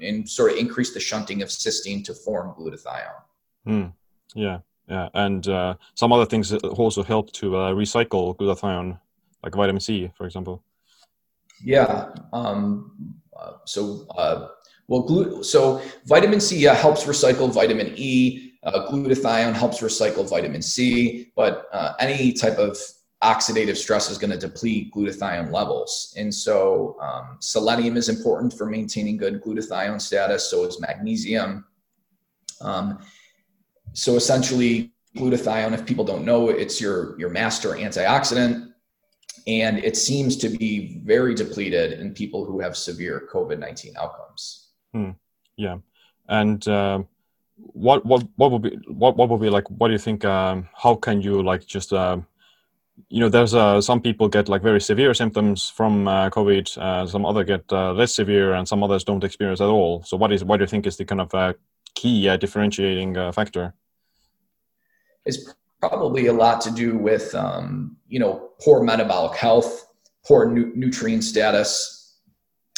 [0.00, 3.22] and sort of increase the shunting of cysteine to form glutathione.
[3.66, 3.92] Mm,
[4.34, 4.60] yeah.
[4.90, 8.98] Yeah, and uh, some other things also help to uh, recycle glutathione,
[9.44, 10.64] like vitamin C, for example.
[11.62, 12.08] Yeah.
[12.32, 14.48] Um, uh, so, uh,
[14.88, 18.54] well, glut- so vitamin C helps recycle vitamin E.
[18.64, 22.76] Uh, glutathione helps recycle vitamin C, but uh, any type of
[23.22, 26.12] oxidative stress is going to deplete glutathione levels.
[26.18, 30.50] And so, um, selenium is important for maintaining good glutathione status.
[30.50, 31.64] So is magnesium.
[32.60, 32.98] Um,
[33.92, 38.72] so essentially, glutathione, if people don't know, it's your your master antioxidant,
[39.46, 44.68] and it seems to be very depleted in people who have severe COVID nineteen outcomes.
[44.92, 45.10] Hmm.
[45.56, 45.78] Yeah,
[46.28, 47.02] and uh,
[47.56, 49.68] what what what would be what what would be like?
[49.70, 50.24] What do you think?
[50.24, 52.18] Um, how can you like just uh,
[53.08, 56.76] you know, there's uh, some people get like very severe symptoms from uh, COVID.
[56.76, 60.02] Uh, some other get uh, less severe, and some others don't experience at all.
[60.02, 61.54] So, what is what do you think is the kind of uh,
[61.94, 63.74] key uh, differentiating factor?
[65.26, 69.86] Is probably a lot to do with um, you know poor metabolic health,
[70.26, 72.18] poor nu- nutrient status,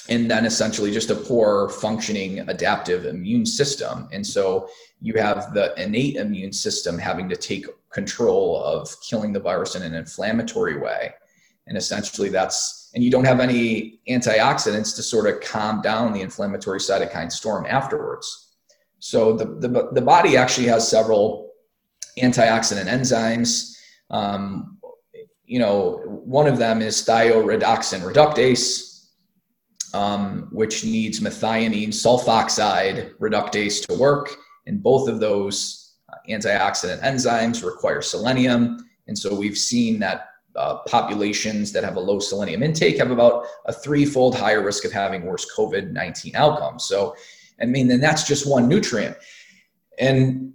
[0.08, 4.08] and then essentially just a poor functioning adaptive immune system.
[4.12, 4.68] And so
[5.00, 9.82] you have the innate immune system having to take control of killing the virus in
[9.82, 11.14] an inflammatory way.
[11.66, 16.20] And essentially that's and you don't have any antioxidants to sort of calm down the
[16.20, 18.50] inflammatory cytokine storm afterwards.
[18.98, 21.51] So the, the, the body actually has several
[22.18, 23.76] antioxidant enzymes.
[24.10, 24.78] Um,
[25.44, 29.08] you know, one of them is thioredoxin reductase,
[29.94, 34.34] um, which needs methionine sulfoxide reductase to work.
[34.66, 38.88] And both of those uh, antioxidant enzymes require selenium.
[39.08, 43.46] And so we've seen that uh, populations that have a low selenium intake have about
[43.66, 46.84] a threefold higher risk of having worse COVID 19 outcomes.
[46.84, 47.16] So,
[47.60, 49.16] I mean, then that's just one nutrient.
[49.98, 50.52] And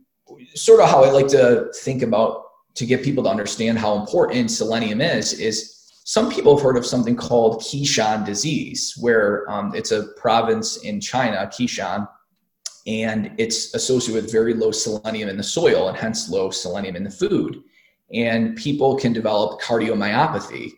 [0.58, 2.44] sort of how I like to think about
[2.76, 6.86] to get people to understand how important selenium is is some people have heard of
[6.86, 12.08] something called Keshan disease, where um, it's a province in China, Keshan,
[12.86, 17.04] and it's associated with very low selenium in the soil and hence low selenium in
[17.04, 17.62] the food.
[18.14, 20.72] And people can develop cardiomyopathy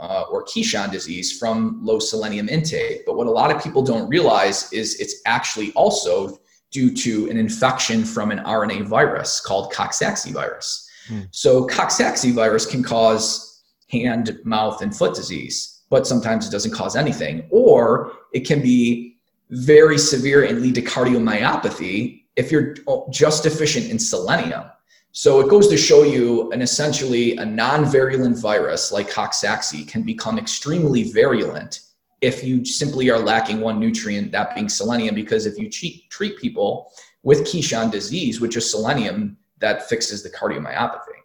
[0.00, 3.06] uh, or Keshan disease from low selenium intake.
[3.06, 6.40] But what a lot of people don't realize is it's actually also
[6.72, 10.88] due to an infection from an RNA virus called Coxsackie virus.
[11.06, 11.20] Hmm.
[11.30, 16.96] So Coxsackie virus can cause hand, mouth, and foot disease, but sometimes it doesn't cause
[16.96, 17.46] anything.
[17.50, 19.18] Or it can be
[19.50, 22.74] very severe and lead to cardiomyopathy if you're
[23.10, 24.64] just deficient in selenium.
[25.12, 30.38] So it goes to show you an essentially a non-virulent virus like Coxsackie can become
[30.38, 31.80] extremely virulent
[32.22, 36.38] if you simply are lacking one nutrient, that being selenium, because if you treat, treat
[36.38, 36.92] people
[37.24, 41.20] with Keshan disease, which is selenium, that fixes the cardiomyopathy.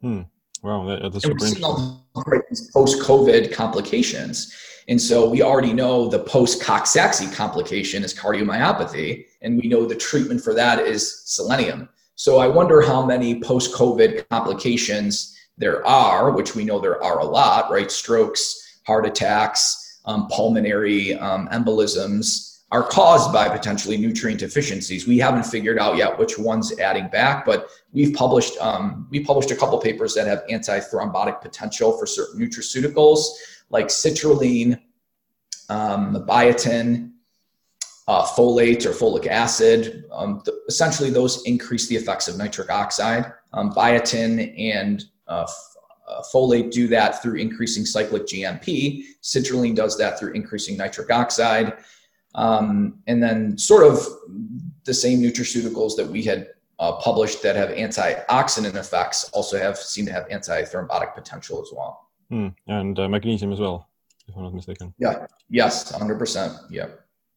[0.00, 0.22] Hmm.
[0.62, 2.00] Wow, that, that's super interesting.
[2.72, 4.54] Post-COVID complications.
[4.88, 10.40] And so we already know the post-Coxsackie complication is cardiomyopathy, and we know the treatment
[10.40, 11.88] for that is selenium.
[12.14, 17.18] So I wonder how many post COVID complications there are, which we know there are
[17.18, 17.90] a lot, right?
[17.90, 25.06] Strokes, heart attacks, um, pulmonary um, embolisms are caused by potentially nutrient deficiencies.
[25.06, 29.50] We haven't figured out yet which ones adding back, but we've published um, we published
[29.50, 33.20] a couple papers that have anti-thrombotic potential for certain nutraceuticals
[33.70, 34.80] like citrulline,
[35.68, 37.12] um, biotin,
[38.08, 40.04] uh, folate or folic acid.
[40.12, 43.32] Um, essentially, those increase the effects of nitric oxide.
[43.52, 45.46] Um, biotin and uh,
[46.08, 49.04] uh, folate do that through increasing cyclic GMP.
[49.22, 51.78] Citrulline does that through increasing nitric oxide.
[52.34, 54.06] Um, and then, sort of
[54.84, 56.48] the same nutraceuticals that we had
[56.78, 62.08] uh, published that have antioxidant effects also have seem to have anti-thrombotic potential as well.
[62.30, 63.88] Mm, and uh, magnesium as well,
[64.28, 64.92] if I'm not mistaken.
[64.98, 65.26] Yeah.
[65.48, 65.92] Yes.
[65.92, 66.66] 100%.
[66.70, 66.88] Yeah.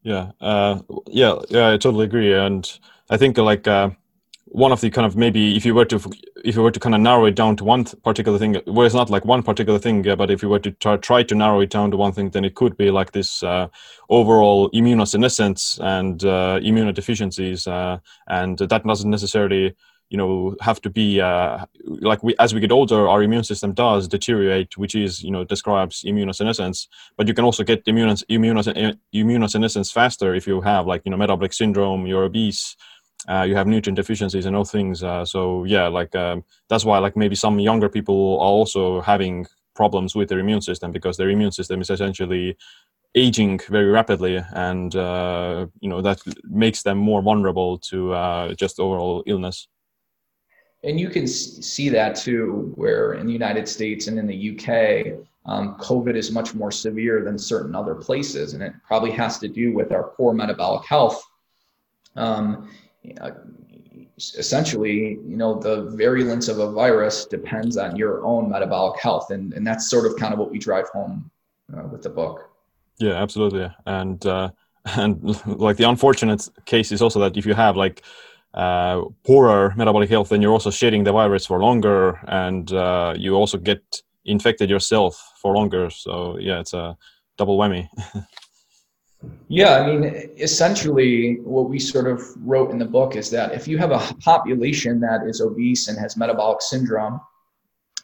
[0.02, 1.72] Yeah, uh, yeah, yeah.
[1.72, 2.66] I totally agree, and
[3.10, 3.90] I think like uh,
[4.50, 6.00] one of the kind of maybe if you were to
[6.44, 8.94] if you were to kind of narrow it down to one particular thing, well, it's
[8.94, 11.60] not like one particular thing, yeah, but if you were to try, try to narrow
[11.60, 13.68] it down to one thing, then it could be like this uh,
[14.08, 19.74] overall immunosenescence and uh, immunodeficiencies, uh, and that doesn't necessarily
[20.08, 23.72] you know have to be uh, like we as we get older our immune system
[23.72, 26.88] does deteriorate which is you know describes immunosenescence.
[27.16, 31.16] But you can also get immunos, immunos, immunosenescence faster if you have like you know
[31.16, 32.76] metabolic syndrome you're obese
[33.28, 36.98] uh, you have nutrient deficiencies and all things uh, so yeah like um, that's why
[36.98, 41.30] like maybe some younger people are also having problems with their immune system because their
[41.30, 42.56] immune system is essentially
[43.14, 48.78] aging very rapidly and uh, you know that makes them more vulnerable to uh, just
[48.78, 49.68] overall illness
[50.82, 55.26] and you can see that too, where in the United States and in the UK,
[55.44, 59.48] um, COVID is much more severe than certain other places, and it probably has to
[59.48, 61.22] do with our poor metabolic health.
[62.16, 62.70] Um,
[64.38, 69.52] essentially, you know, the virulence of a virus depends on your own metabolic health, and
[69.54, 71.30] and that's sort of kind of what we drive home
[71.76, 72.50] uh, with the book.
[72.98, 74.50] Yeah, absolutely, and uh,
[74.84, 78.02] and like the unfortunate case is also that if you have like
[78.54, 83.34] uh, poorer metabolic health, then you're also shedding the virus for longer, and uh, you
[83.34, 85.90] also get infected yourself for longer.
[85.90, 86.96] So yeah, it's a
[87.38, 87.88] double whammy.
[89.48, 90.04] yeah, I mean,
[90.38, 93.98] essentially, what we sort of wrote in the book is that if you have a
[94.20, 97.20] population that is obese and has metabolic syndrome,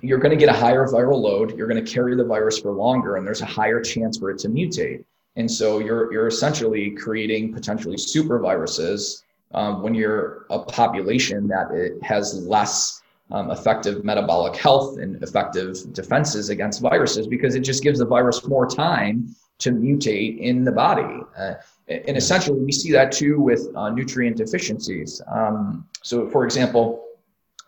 [0.03, 1.57] you're going to get a higher viral load.
[1.57, 4.39] You're going to carry the virus for longer, and there's a higher chance for it
[4.41, 5.05] to mutate.
[5.37, 11.71] And so you're you're essentially creating potentially super viruses um, when you're a population that
[11.71, 13.01] it has less
[13.31, 18.47] um, effective metabolic health and effective defenses against viruses because it just gives the virus
[18.47, 21.21] more time to mutate in the body.
[21.39, 21.55] Uh,
[21.89, 25.23] and essentially, we see that too with uh, nutrient deficiencies.
[25.33, 27.05] Um, so, for example,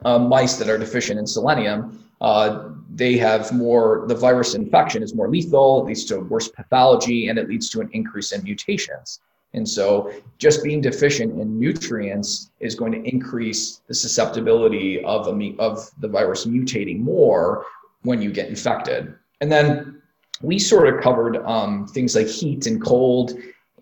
[0.05, 5.15] uh, mice that are deficient in selenium, uh, they have more, the virus infection is
[5.15, 9.21] more lethal, it leads to worse pathology, and it leads to an increase in mutations.
[9.55, 15.55] And so just being deficient in nutrients is going to increase the susceptibility of, a,
[15.59, 17.65] of the virus mutating more
[18.03, 19.15] when you get infected.
[19.41, 19.98] And then
[20.43, 23.33] we sort of covered um, things like heat and cold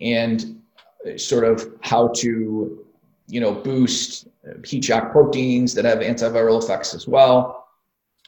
[0.01, 0.61] and
[1.17, 2.85] sort of how to,
[3.27, 4.27] you know, boost
[4.65, 7.67] heat shock proteins that have antiviral effects as well,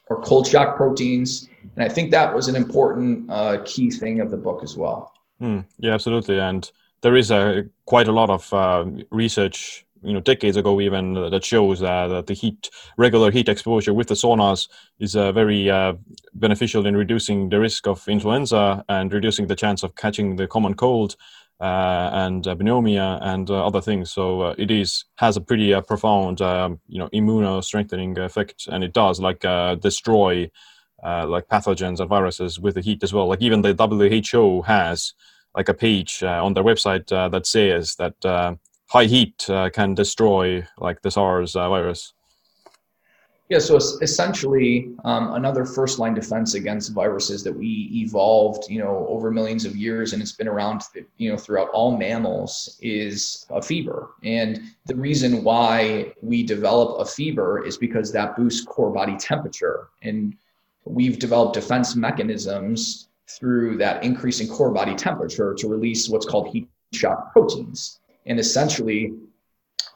[0.09, 1.49] or cold shock proteins.
[1.75, 5.13] And I think that was an important uh, key thing of the book as well.
[5.41, 6.39] Mm, yeah, absolutely.
[6.39, 6.69] And
[7.01, 11.29] there is a quite a lot of uh, research you know decades ago even uh,
[11.29, 14.67] that shows uh, that the heat regular heat exposure with the saunas
[14.99, 15.93] is uh, very uh,
[16.33, 20.73] beneficial in reducing the risk of influenza and reducing the chance of catching the common
[20.73, 21.15] cold
[21.61, 27.09] and pneumonia and other things so it is has a pretty profound um, you know
[27.09, 29.41] immuno strengthening effect and it does like
[29.81, 30.49] destroy
[31.03, 33.27] like pathogens and viruses with the heat as well.
[33.27, 35.13] Like even the WHO has
[35.55, 38.57] like a page on their website that says that
[38.89, 42.13] high heat uh, can destroy like the SARS uh, virus.
[43.47, 49.07] Yeah, so essentially, um, another first line defense against viruses that we evolved, you know,
[49.09, 50.83] over millions of years, and it's been around,
[51.17, 54.11] you know, throughout all mammals, is a fever.
[54.23, 59.87] And the reason why we develop a fever is because that boosts core body temperature,
[60.03, 60.35] and
[60.85, 66.49] we've developed defense mechanisms through that increase in core body temperature to release what's called
[66.49, 67.98] heat shock proteins.
[68.25, 69.13] And essentially,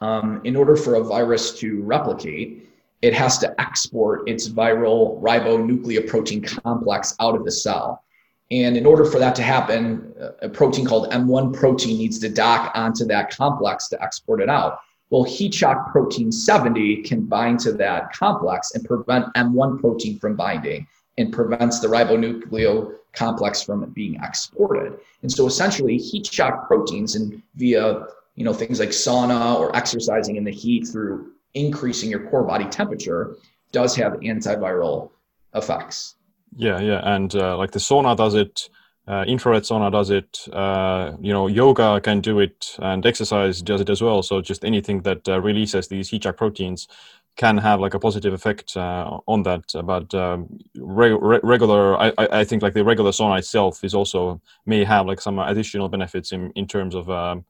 [0.00, 2.68] um, in order for a virus to replicate,
[3.02, 8.02] it has to export its viral ribonucleoprotein complex out of the cell.
[8.50, 12.72] And in order for that to happen, a protein called M1 protein needs to dock
[12.74, 14.78] onto that complex to export it out.
[15.10, 20.34] Well, heat shock protein 70 can bind to that complex and prevent M1 protein from
[20.34, 20.86] binding
[21.18, 24.98] and prevents the ribonucleo complex from being exported.
[25.22, 30.36] And so essentially heat shock proteins and via you know things like sauna or exercising
[30.36, 33.36] in the heat through increasing your core body temperature
[33.72, 35.10] does have antiviral
[35.54, 36.16] effects.
[36.56, 38.68] Yeah, yeah, and uh, like the sauna does it,
[39.08, 40.46] uh, infrared sauna does it.
[40.52, 44.22] Uh, you know, yoga can do it, and exercise does it as well.
[44.22, 46.88] So just anything that uh, releases these heat shock proteins
[47.36, 49.64] can have like a positive effect uh, on that.
[49.84, 54.40] But um, re- re- regular, I, I think like the regular sauna itself is also
[54.66, 57.08] may have like some additional benefits in in terms of.
[57.10, 57.44] Um,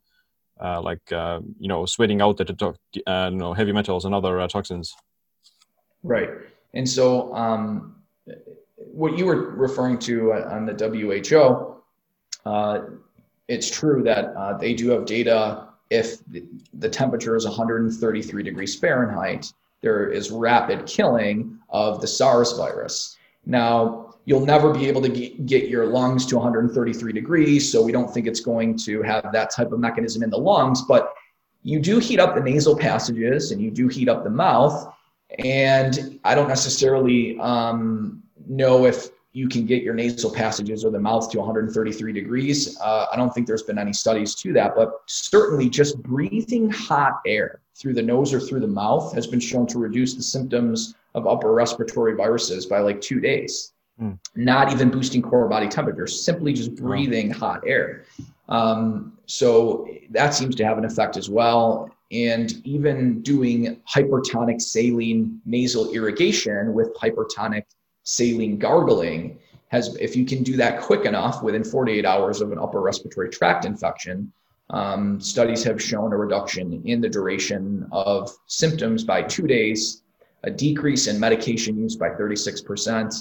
[0.60, 2.74] uh, like uh, you know sweating out the to-
[3.06, 4.94] uh, you know, heavy metals and other uh, toxins.
[6.02, 6.30] Right,
[6.74, 7.96] and so um,
[8.76, 12.80] what you were referring to on the WHO, uh,
[13.48, 15.68] it's true that uh, they do have data.
[15.90, 16.18] If
[16.72, 19.52] the temperature is 133 degrees Fahrenheit,
[19.84, 23.16] there is rapid killing of the SARS virus.
[23.46, 27.70] Now, You'll never be able to get your lungs to 133 degrees.
[27.70, 30.82] So we don't think it's going to have that type of mechanism in the lungs,
[30.82, 31.12] but
[31.62, 34.92] you do heat up the nasal passages and you do heat up the mouth.
[35.40, 41.00] And I don't necessarily um, know if you can get your nasal passages or the
[41.00, 42.78] mouth to 133 degrees.
[42.80, 47.20] Uh, I don't think there's been any studies to that, but certainly just breathing hot
[47.26, 50.94] air through the nose or through the mouth has been shown to reduce the symptoms
[51.14, 53.72] of upper respiratory viruses by like two days.
[54.00, 54.18] Mm.
[54.34, 57.38] Not even boosting core body temperature, simply just breathing wow.
[57.38, 58.04] hot air.
[58.48, 61.90] Um, so that seems to have an effect as well.
[62.12, 67.64] And even doing hypertonic saline nasal irrigation with hypertonic
[68.02, 72.58] saline gargling has, if you can do that quick enough within 48 hours of an
[72.58, 74.32] upper respiratory tract infection,
[74.70, 80.02] um, studies have shown a reduction in the duration of symptoms by two days,
[80.44, 83.14] a decrease in medication use by 36%,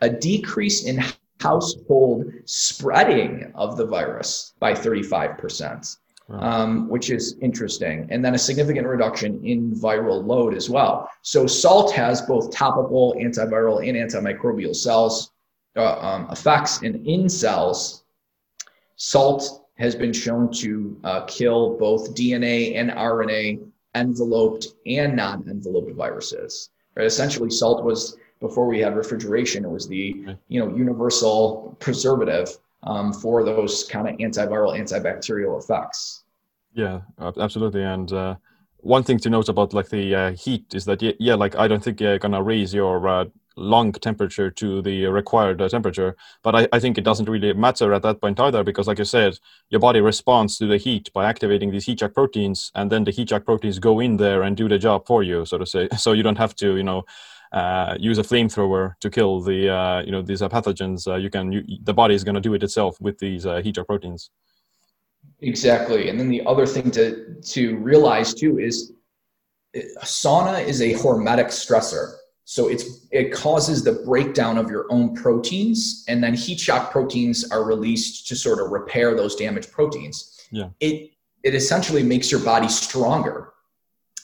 [0.00, 1.02] a decrease in
[1.40, 5.96] household spreading of the virus by 35%,
[6.30, 8.06] um, which is interesting.
[8.10, 11.10] And then a significant reduction in viral load as well.
[11.22, 15.32] So, SALT has both topical antiviral and antimicrobial cells
[15.76, 16.82] uh, um, effects.
[16.82, 18.04] And in cells,
[18.96, 25.92] SALT has been shown to uh, kill both DNA and RNA enveloped and non enveloped
[25.96, 26.70] viruses.
[26.94, 27.06] Right?
[27.06, 29.64] Essentially, SALT was before we had refrigeration.
[29.64, 32.48] It was the you know universal preservative
[32.82, 36.24] um, for those kind of antiviral, antibacterial effects.
[36.74, 37.82] Yeah, absolutely.
[37.82, 38.36] And uh,
[38.82, 41.82] one thing to note about like the uh, heat is that yeah, like I don't
[41.82, 43.24] think you're gonna raise your uh,
[43.56, 47.92] lung temperature to the required uh, temperature, but I, I think it doesn't really matter
[47.92, 51.26] at that point either because, like you said, your body responds to the heat by
[51.26, 54.56] activating these heat shock proteins, and then the heat shock proteins go in there and
[54.56, 55.88] do the job for you, so to say.
[55.98, 57.04] So you don't have to, you know,
[57.52, 61.52] uh, use a flamethrower to kill the uh, you know these pathogens, uh, you can
[61.52, 64.30] you, the body is going to do it itself with these uh, heat shock proteins.
[65.40, 68.92] Exactly, and then the other thing to to realize too is
[69.76, 72.14] uh, sauna is a hormetic stressor.
[72.44, 77.50] So it's it causes the breakdown of your own proteins, and then heat shock proteins
[77.50, 80.40] are released to sort of repair those damaged proteins.
[80.50, 80.70] Yeah.
[80.80, 81.12] It
[81.42, 83.52] it essentially makes your body stronger.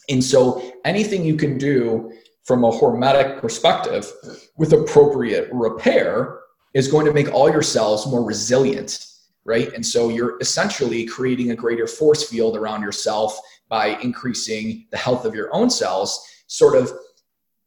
[0.09, 2.13] And so anything you can do
[2.45, 4.13] from a hormetic perspective
[4.57, 6.41] with appropriate repair
[6.75, 9.05] is going to make all your cells more resilient,
[9.47, 9.73] right?
[9.73, 13.39] And so you're essentially creating a greater force field around yourself
[13.69, 16.93] by increasing the health of your own cells, sort of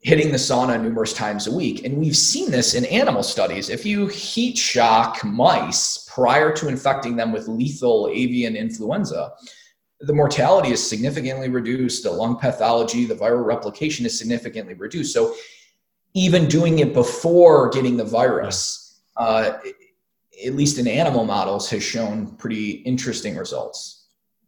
[0.02, 1.84] hitting the sauna numerous times a week.
[1.84, 3.70] And we've seen this in animal studies.
[3.70, 9.34] If you heat shock mice prior to infecting them with lethal avian influenza,
[10.02, 15.14] the mortality is significantly reduced, the lung pathology, the viral replication is significantly reduced.
[15.14, 15.36] So
[16.14, 19.58] even doing it before getting the virus, uh,
[20.46, 24.08] at least in animal models, has shown pretty interesting results.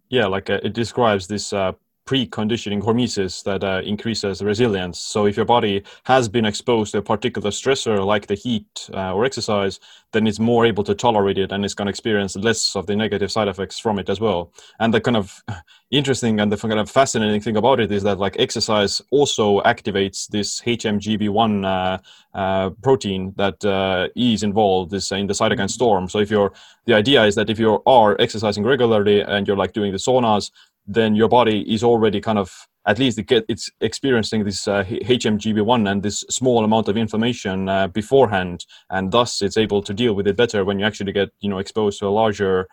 [0.10, 1.74] Yeah, like uh, it describes this uh,
[2.12, 5.00] preconditioning hormesis that uh, increases resilience.
[5.00, 9.14] So if your body has been exposed to a particular stressor like the heat uh,
[9.16, 9.80] or exercise,
[10.12, 12.98] then it's more able to tolerate it and it's going to experience less of the
[12.98, 14.52] negative side effects from it as well.
[14.80, 15.42] And the kind of
[15.92, 20.28] interesting and the kind of fascinating thing about it is that like exercise also activates
[20.28, 21.98] this HMGB1 uh,
[22.38, 26.10] uh, protein that uh, is involved is in the cytokine storm.
[26.10, 26.52] So if you're
[26.86, 30.52] the idea is that if you are exercising regularly and you're like doing the saunas,
[30.88, 32.52] then your body is already kind of
[32.88, 37.70] at least it get, it's experiencing this uh, HMGB1 and this small amount of information
[37.70, 41.30] uh, beforehand, and thus it's able to deal with it better when you actually get
[41.42, 42.68] you know exposed to a larger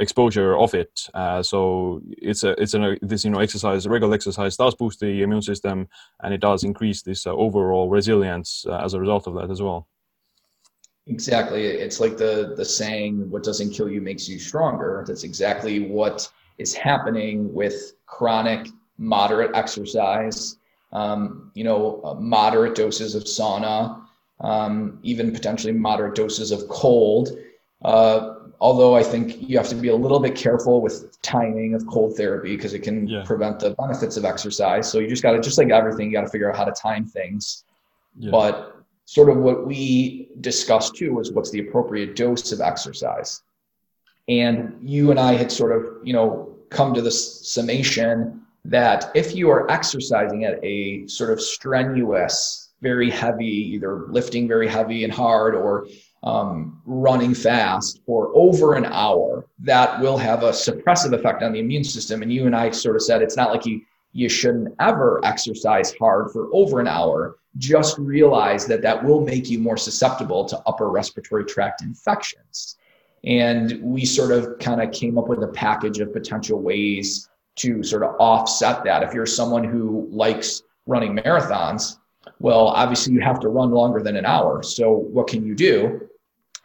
[0.00, 1.08] exposure of it.
[1.14, 5.22] Uh, so it's a it's a this you know exercise regular exercise does boost the
[5.22, 5.88] immune system
[6.22, 9.62] and it does increase this uh, overall resilience uh, as a result of that as
[9.62, 9.86] well.
[11.06, 15.80] Exactly, it's like the the saying, "What doesn't kill you makes you stronger." That's exactly
[15.80, 16.28] what
[16.58, 20.58] is happening with chronic moderate exercise,
[20.92, 24.00] um, you know, uh, moderate doses of sauna,
[24.40, 27.36] um, even potentially moderate doses of cold.
[27.84, 31.86] Uh, although I think you have to be a little bit careful with timing of
[31.86, 33.22] cold therapy because it can yeah.
[33.24, 34.90] prevent the benefits of exercise.
[34.90, 36.72] So you just got to, just like everything, you got to figure out how to
[36.72, 37.64] time things.
[38.16, 38.30] Yeah.
[38.30, 38.76] But
[39.06, 43.42] sort of what we discussed too was what's the appropriate dose of exercise.
[44.28, 49.34] And you and I had sort of, you know, come to this summation that if
[49.34, 55.12] you are exercising at a sort of strenuous, very heavy, either lifting very heavy and
[55.12, 55.86] hard or
[56.22, 61.58] um, running fast for over an hour, that will have a suppressive effect on the
[61.58, 62.22] immune system.
[62.22, 63.82] And you and I sort of said it's not like you
[64.14, 67.36] you shouldn't ever exercise hard for over an hour.
[67.58, 72.76] Just realize that that will make you more susceptible to upper respiratory tract infections.
[73.26, 77.82] And we sort of kind of came up with a package of potential ways to
[77.82, 79.02] sort of offset that.
[79.02, 81.98] If you're someone who likes running marathons,
[82.38, 84.62] well, obviously you have to run longer than an hour.
[84.62, 86.08] So what can you do?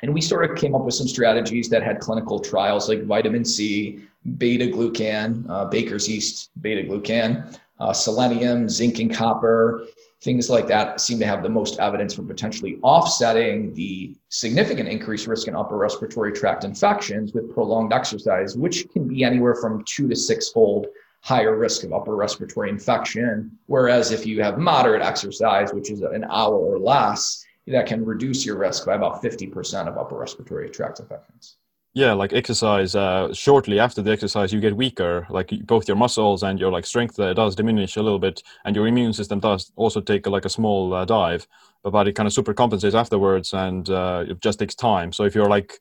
[0.02, 3.44] And we sort of came up with some strategies that had clinical trials like vitamin
[3.46, 4.00] C,
[4.38, 9.86] beta glucan, uh, baker's yeast beta glucan, uh, selenium, zinc, and copper,
[10.22, 15.28] things like that seem to have the most evidence for potentially offsetting the significant increased
[15.28, 20.10] risk in upper respiratory tract infections with prolonged exercise, which can be anywhere from two
[20.10, 20.88] to six fold
[21.22, 23.52] higher risk of upper respiratory infection.
[23.68, 28.46] Whereas if you have moderate exercise, which is an hour or less, that can reduce
[28.46, 31.58] your risk by about 50% of upper respiratory tract infections
[31.94, 36.44] yeah like exercise uh, shortly after the exercise you get weaker like both your muscles
[36.44, 39.72] and your like strength uh, does diminish a little bit and your immune system does
[39.76, 41.48] also take like a small uh, dive.
[41.84, 45.12] But, but it kind of super compensates afterwards and uh, it just takes time.
[45.12, 45.80] So if you're like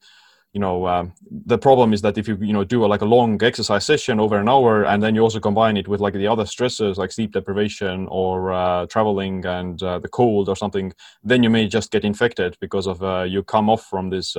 [0.55, 3.05] you know um, the problem is that if you you know do a, like a
[3.05, 6.27] long exercise session over an hour and then you also combine it with like the
[6.27, 10.91] other stresses like sleep deprivation or uh, traveling and uh, the cold or something
[11.23, 14.39] then you may just get infected because of you come off from this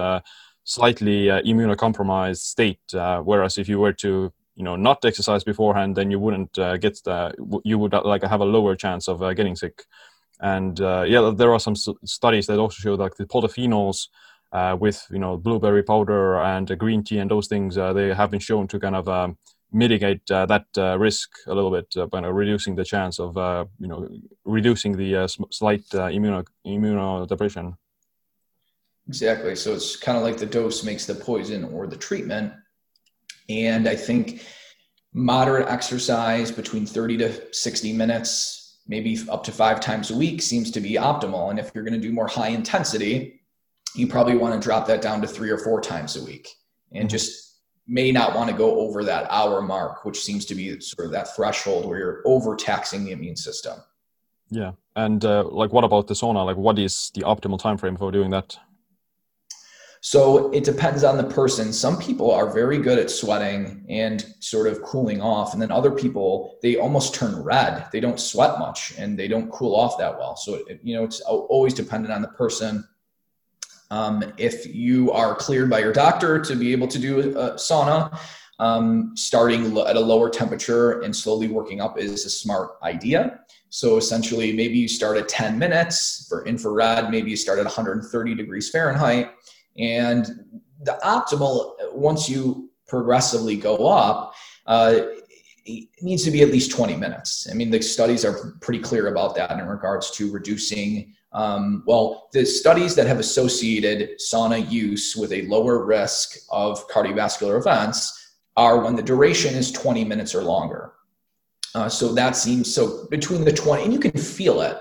[0.70, 2.93] slightly uh, immunocompromised state.
[2.93, 6.78] Uh, whereas if you were to you know not exercise beforehand, then you wouldn't uh,
[6.78, 9.84] get the you would uh, like have a lower chance of uh, getting sick.
[10.39, 13.99] And uh, yeah, there are some studies that also show that the polyphenols.
[14.80, 18.67] with you know blueberry powder and green tea and those things, they have been shown
[18.67, 19.38] to kind of um,
[19.72, 20.65] mitigate that
[20.99, 23.32] risk a little bit by reducing the chance of
[23.84, 24.07] you know
[24.45, 27.67] reducing the slight immuno immunodepression.
[29.10, 29.55] Exactly.
[29.55, 32.53] So it's kind of like the dose makes the poison or the treatment.
[33.49, 34.45] And I think
[35.14, 40.70] moderate exercise between 30 to 60 minutes, maybe up to five times a week, seems
[40.72, 41.49] to be optimal.
[41.49, 43.41] And if you're going to do more high intensity,
[43.95, 46.47] you probably want to drop that down to three or four times a week
[46.91, 47.07] and mm-hmm.
[47.07, 51.07] just may not want to go over that hour mark, which seems to be sort
[51.07, 53.80] of that threshold where you're overtaxing the immune system.
[54.51, 54.74] Yeah.
[54.95, 56.45] And uh, like, what about the sauna?
[56.45, 58.55] Like, what is the optimal time frame for doing that?
[60.02, 61.74] So it depends on the person.
[61.74, 65.54] Some people are very good at sweating and sort of cooling off.
[65.54, 67.88] And then other people, they almost turn red.
[67.91, 70.38] They don't sweat much and they don't cool off that well.
[70.38, 72.88] So, it, you know, it's always dependent on the person.
[73.91, 78.18] Um, if you are cleared by your doctor to be able to do a sauna,
[78.60, 83.41] um, starting at a lower temperature and slowly working up is a smart idea.
[83.70, 88.36] So essentially, maybe you start at 10 minutes for infrared, maybe you start at 130
[88.36, 89.32] degrees Fahrenheit
[89.80, 90.27] and
[90.82, 94.34] the optimal, once you progressively go up,
[94.65, 95.01] uh,
[96.01, 97.47] needs to be at least 20 minutes.
[97.49, 101.13] I mean, the studies are pretty clear about that in regards to reducing.
[101.32, 107.57] Um, well, the studies that have associated sauna use with a lower risk of cardiovascular
[107.59, 108.15] events
[108.57, 110.93] are when the duration is 20 minutes or longer.
[111.75, 114.77] Uh, so that seems so between the 20, and you can feel it.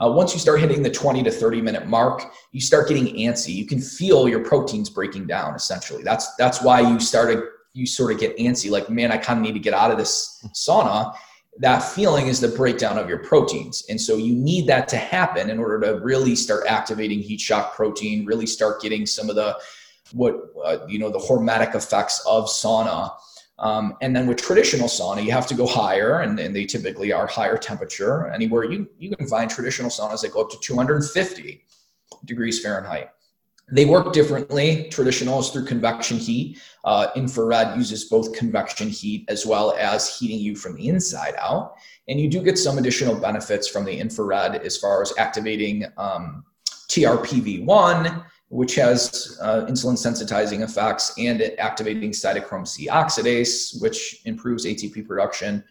[0.00, 3.54] Uh, once you start hitting the 20 to 30 minute mark, you start getting antsy.
[3.54, 5.54] You can feel your proteins breaking down.
[5.54, 7.42] Essentially, that's that's why you started
[7.78, 9.98] you sort of get antsy, like, man, I kind of need to get out of
[9.98, 11.14] this sauna.
[11.58, 13.84] That feeling is the breakdown of your proteins.
[13.88, 17.74] And so you need that to happen in order to really start activating heat shock
[17.74, 19.58] protein, really start getting some of the,
[20.12, 20.34] what,
[20.64, 23.12] uh, you know, the hormetic effects of sauna.
[23.58, 27.12] Um, and then with traditional sauna, you have to go higher, and, and, they typically
[27.12, 28.28] are higher temperature.
[28.28, 31.64] Anywhere you, you can find traditional saunas that go up to 250
[32.24, 33.10] degrees Fahrenheit.
[33.70, 34.88] They work differently.
[34.90, 36.58] Traditional is through convection heat.
[36.84, 41.74] Uh, infrared uses both convection heat as well as heating you from the inside out.
[42.08, 46.44] And you do get some additional benefits from the infrared as far as activating um,
[46.88, 54.64] TRPV1, which has uh, insulin sensitizing effects, and it activating cytochrome C oxidase, which improves
[54.64, 55.62] ATP production.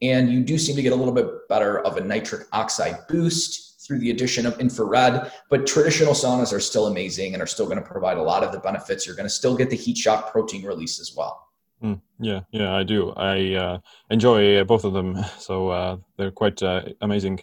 [0.00, 3.86] And you do seem to get a little bit better of a nitric oxide boost
[3.86, 5.30] through the addition of infrared.
[5.50, 8.52] But traditional saunas are still amazing and are still going to provide a lot of
[8.52, 9.06] the benefits.
[9.06, 11.48] You're going to still get the heat shock protein release as well.
[11.82, 13.10] Mm, yeah, yeah, I do.
[13.10, 13.78] I uh,
[14.10, 17.40] enjoy both of them, so uh, they're quite uh, amazing.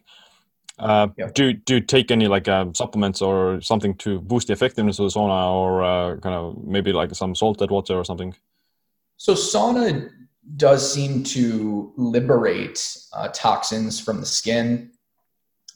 [0.79, 1.07] Uh.
[1.33, 5.11] Do do you take any like uh, supplements or something to boost the effectiveness of
[5.11, 8.33] the sauna, or uh, kind of maybe like some salted water or something?
[9.17, 10.09] So sauna
[10.55, 12.97] does seem to liberate
[13.33, 14.91] toxins from the skin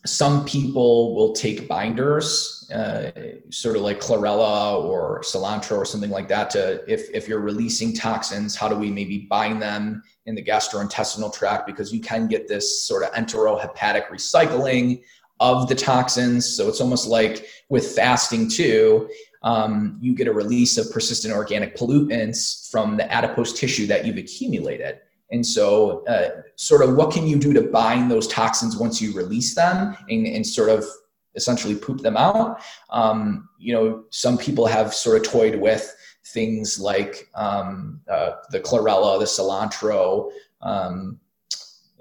[0.06, 3.12] some people will take binders, uh,
[3.50, 6.50] sort of like chlorella or cilantro or something like that.
[6.52, 11.34] To if if you're releasing toxins, how do we maybe bind them in the gastrointestinal
[11.34, 11.66] tract?
[11.66, 15.04] Because you can get this sort of enterohepatic recycling
[15.40, 16.46] of the toxins.
[16.46, 19.10] So it's almost like with fasting too.
[19.42, 24.18] Um, you get a release of persistent organic pollutants from the adipose tissue that you've
[24.18, 25.00] accumulated.
[25.34, 29.14] And so, uh, sort of, what can you do to bind those toxins once you
[29.14, 30.86] release them and, and sort of
[31.34, 32.62] essentially poop them out?
[32.92, 35.94] Um, you know, some people have sort of toyed with
[36.28, 40.32] things like um, uh, the chlorella, the cilantro,
[40.62, 41.20] um,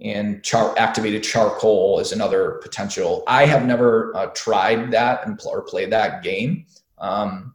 [0.04, 3.24] and char- activated charcoal is another potential.
[3.26, 6.66] I have never uh, tried that and pl- or played that game.
[6.98, 7.54] Um,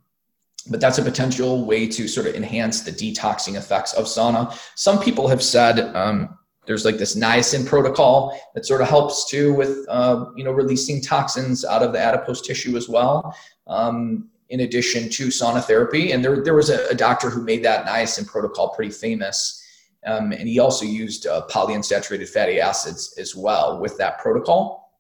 [0.70, 4.58] but that's a potential way to sort of enhance the detoxing effects of sauna.
[4.76, 9.54] Some people have said um, there's like this niacin protocol that sort of helps too
[9.54, 13.36] with uh, you know releasing toxins out of the adipose tissue as well.
[13.66, 17.64] Um, in addition to sauna therapy, and there there was a, a doctor who made
[17.64, 19.64] that niacin protocol pretty famous,
[20.06, 24.94] um, and he also used uh, polyunsaturated fatty acids as well with that protocol.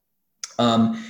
[0.59, 1.03] Um,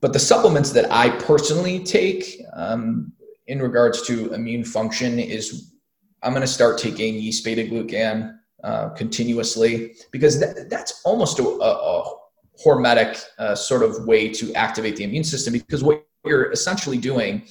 [0.00, 3.12] but the supplements that I personally take, um,
[3.48, 5.74] in regards to immune function is
[6.22, 11.44] I'm going to start taking yeast beta glucan uh, continuously because that, that's almost a,
[11.44, 12.14] a, a
[12.64, 17.42] hormetic uh, sort of way to activate the immune system because what you're essentially doing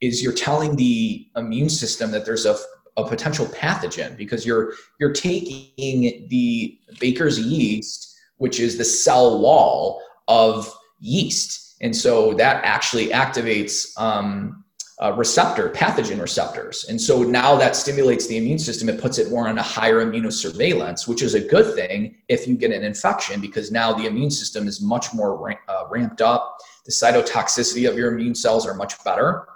[0.00, 2.56] is you're telling the immune system that there's a,
[2.96, 10.00] a potential pathogen because you're you're taking the baker's yeast which is the cell wall
[10.26, 11.76] of yeast.
[11.80, 14.64] And so that actually activates um,
[15.00, 16.84] uh, receptor, pathogen receptors.
[16.88, 18.88] And so now that stimulates the immune system.
[18.88, 22.56] It puts it more on a higher immunosurveillance, which is a good thing if you
[22.56, 26.58] get an infection because now the immune system is much more uh, ramped up.
[26.84, 29.46] The cytotoxicity of your immune cells are much better.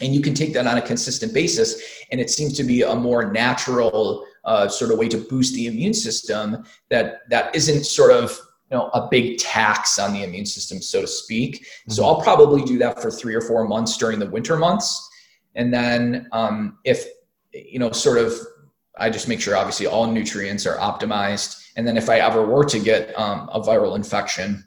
[0.00, 1.80] And you can take that on a consistent basis.
[2.10, 5.66] And it seems to be a more natural uh, sort of way to boost the
[5.66, 8.40] immune system that, that isn't sort of
[8.70, 11.62] you know a big tax on the immune system so to speak.
[11.62, 11.92] Mm-hmm.
[11.92, 15.08] so i'll probably do that for three or four months during the winter months.
[15.56, 17.06] And then um, if
[17.52, 18.32] you know sort of
[18.98, 21.56] i just make sure obviously all nutrients are optimized.
[21.76, 24.64] And then if i ever were to get um, a viral infection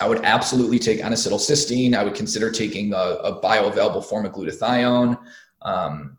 [0.00, 1.94] i would absolutely take N-acetylcysteine.
[1.94, 5.18] I would consider taking a, a bioavailable form of glutathione.
[5.62, 6.16] Um,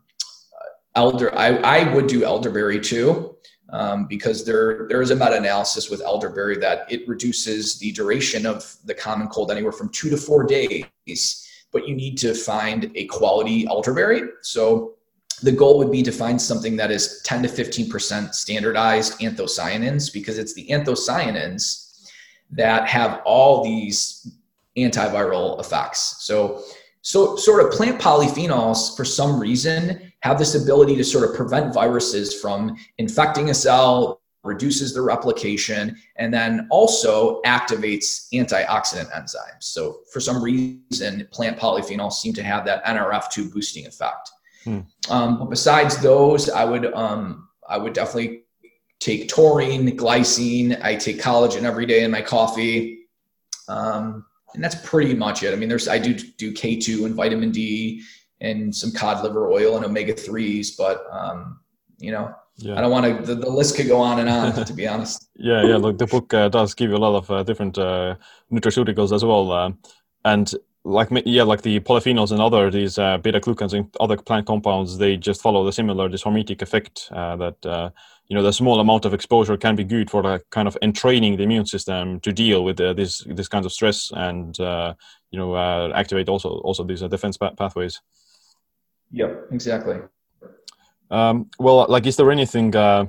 [0.94, 3.36] elder I, I would do elderberry too
[3.72, 8.76] um, because there there is a meta-analysis with elderberry that it reduces the duration of
[8.84, 10.86] the common cold anywhere from two to four days.
[11.72, 14.22] But you need to find a quality elderberry.
[14.42, 14.94] So
[15.42, 20.36] the goal would be to find something that is 10 to 15% standardized anthocyanins because
[20.38, 22.10] it's the anthocyanins
[22.50, 24.32] that have all these
[24.76, 26.16] antiviral effects.
[26.20, 26.62] So
[27.02, 31.72] so sort of plant polyphenols for some reason have this ability to sort of prevent
[31.72, 39.60] viruses from infecting a cell, reduces the replication, and then also activates antioxidant enzymes.
[39.60, 44.30] So, for some reason, plant polyphenols seem to have that NRF2 boosting effect.
[44.64, 44.80] Hmm.
[45.08, 48.42] Um, besides those, I would um, I would definitely
[48.98, 50.82] take taurine, glycine.
[50.82, 53.06] I take collagen every day in my coffee,
[53.68, 55.52] um, and that's pretty much it.
[55.52, 58.02] I mean, there's I do do K2 and vitamin D
[58.40, 61.60] and some cod liver oil and omega threes, but um,
[61.98, 62.76] you know, yeah.
[62.76, 63.22] I don't want to.
[63.22, 64.64] The, the, list could go on and on.
[64.64, 65.28] to be honest.
[65.36, 65.76] Yeah, yeah.
[65.76, 68.16] Look, the book uh, does give you a lot of uh, different uh,
[68.52, 69.72] nutraceuticals as well, uh,
[70.24, 70.52] and
[70.84, 74.98] like yeah, like the polyphenols and other these uh, beta glucans and other plant compounds,
[74.98, 77.92] they just follow the similar this hormetic effect uh, that
[78.28, 81.36] you know the small amount of exposure can be good for like kind of entraining
[81.36, 86.28] the immune system to deal with this this kind of stress and you know activate
[86.28, 88.00] also also these defense pathways.
[89.12, 89.96] Yep, exactly.
[91.10, 93.06] Um, well, like, is there anything uh,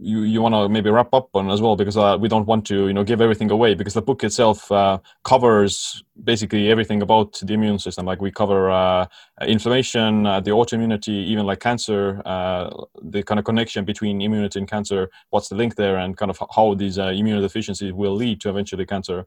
[0.00, 1.76] you you want to maybe wrap up on as well?
[1.76, 3.74] Because uh, we don't want to, you know, give everything away.
[3.74, 8.06] Because the book itself uh, covers basically everything about the immune system.
[8.06, 9.06] Like we cover uh,
[9.42, 12.70] inflammation, uh, the autoimmunity, even like cancer, uh,
[13.02, 15.10] the kind of connection between immunity and cancer.
[15.30, 19.26] What's the link there, and kind of how these immunodeficiencies will lead to eventually cancer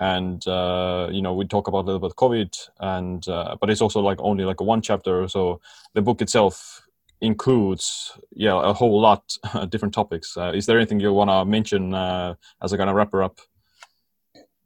[0.00, 3.80] and uh, you know we talk about a little bit covid and uh, but it's
[3.80, 5.28] also like only like a one chapter.
[5.28, 5.60] So
[5.94, 6.82] the book itself
[7.20, 9.24] includes yeah a whole lot
[9.54, 10.36] of different topics.
[10.36, 13.38] Uh, is there anything you want to mention uh, as a kind of wrapper up?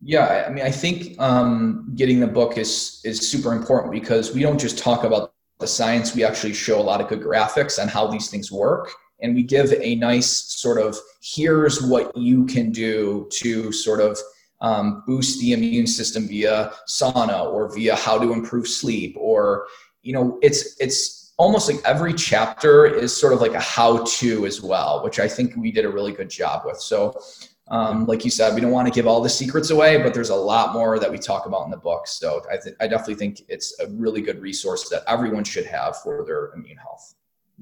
[0.04, 4.42] Yeah i mean i think um, getting the book is is super important because we
[4.42, 6.14] don't just talk about the science.
[6.14, 8.92] We actually show a lot of good graphics on how these things work.
[9.22, 10.28] And we give a nice
[10.60, 14.18] sort of here's what you can do to sort of
[14.62, 19.66] um, boost the immune system via sauna or via how to improve sleep or
[20.02, 24.46] you know it's it's almost like every chapter is sort of like a how to
[24.46, 26.78] as well which i think we did a really good job with.
[26.80, 27.20] So
[27.68, 30.30] um, like you said we don't want to give all the secrets away but there's
[30.30, 32.06] a lot more that we talk about in the book.
[32.06, 35.96] So I, th- I definitely think it's a really good resource that everyone should have
[36.02, 37.14] for their immune health.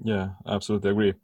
[0.02, 1.14] Yeah absolutely agree.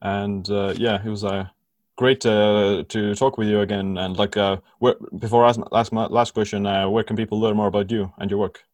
[0.00, 1.52] And uh, yeah it was a
[1.96, 3.98] great to, to talk with you again.
[3.98, 7.40] And like, uh, where, before I ask, ask my last question, uh, where can people
[7.40, 8.64] learn more about you and your work?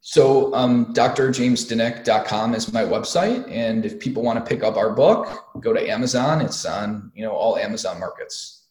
[0.00, 5.26] So, um, drjamesdinic.com is my website, and if people want to pick up our book,
[5.60, 6.40] go to Amazon.
[6.40, 8.66] It's on you know all Amazon markets.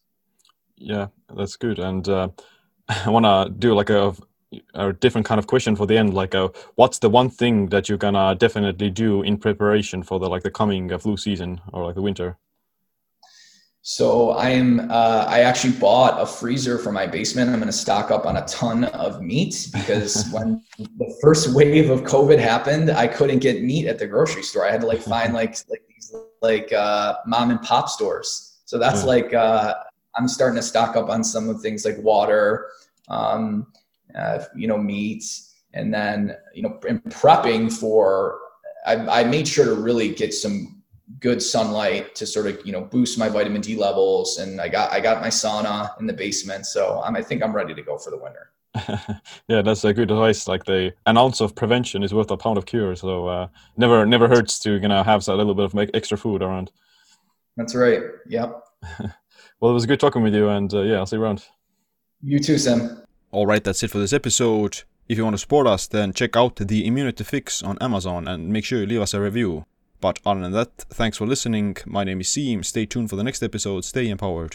[0.77, 1.77] Yeah, that's good.
[1.79, 2.29] And uh,
[2.87, 4.15] I want to do like a
[4.73, 7.89] a different kind of question for the end like uh, what's the one thing that
[7.89, 11.83] you're gonna definitely do in preparation for the like the coming uh, flu season or
[11.85, 12.37] like the winter
[13.87, 14.89] so I am.
[14.89, 17.51] Uh, I actually bought a freezer for my basement.
[17.51, 21.91] I'm going to stock up on a ton of meat because when the first wave
[21.91, 24.67] of COVID happened, I couldn't get meat at the grocery store.
[24.67, 28.57] I had to like find like like these like uh, mom and pop stores.
[28.65, 29.05] So that's yeah.
[29.05, 29.75] like uh,
[30.15, 32.71] I'm starting to stock up on some of things like water,
[33.09, 33.67] um,
[34.15, 35.23] uh, you know, meat,
[35.75, 38.39] and then you know, in prepping for.
[38.87, 40.74] I, I made sure to really get some
[41.19, 44.91] good sunlight to sort of you know boost my vitamin D levels, and I got
[44.91, 47.97] I got my sauna in the basement, so I'm, I think I'm ready to go
[47.97, 48.51] for the winter.
[49.47, 50.47] yeah, that's a good advice.
[50.47, 52.95] Like the an ounce of prevention is worth a pound of cure.
[52.95, 53.47] So uh,
[53.77, 56.71] never never hurts to you know have a little bit of extra food around.
[57.57, 58.01] That's right.
[58.27, 58.63] Yep.
[59.59, 61.45] well, it was good talking with you, and uh, yeah, I'll see you around.
[62.21, 63.03] You too, Sam.
[63.31, 64.83] All right, that's it for this episode.
[65.07, 68.49] If you want to support us, then check out the Immunity Fix on Amazon and
[68.49, 69.65] make sure you leave us a review.
[70.05, 71.77] But other than that, thanks for listening.
[71.87, 72.63] My name is Siim.
[72.63, 73.83] Stay tuned for the next episode.
[73.85, 74.53] Stay empowered.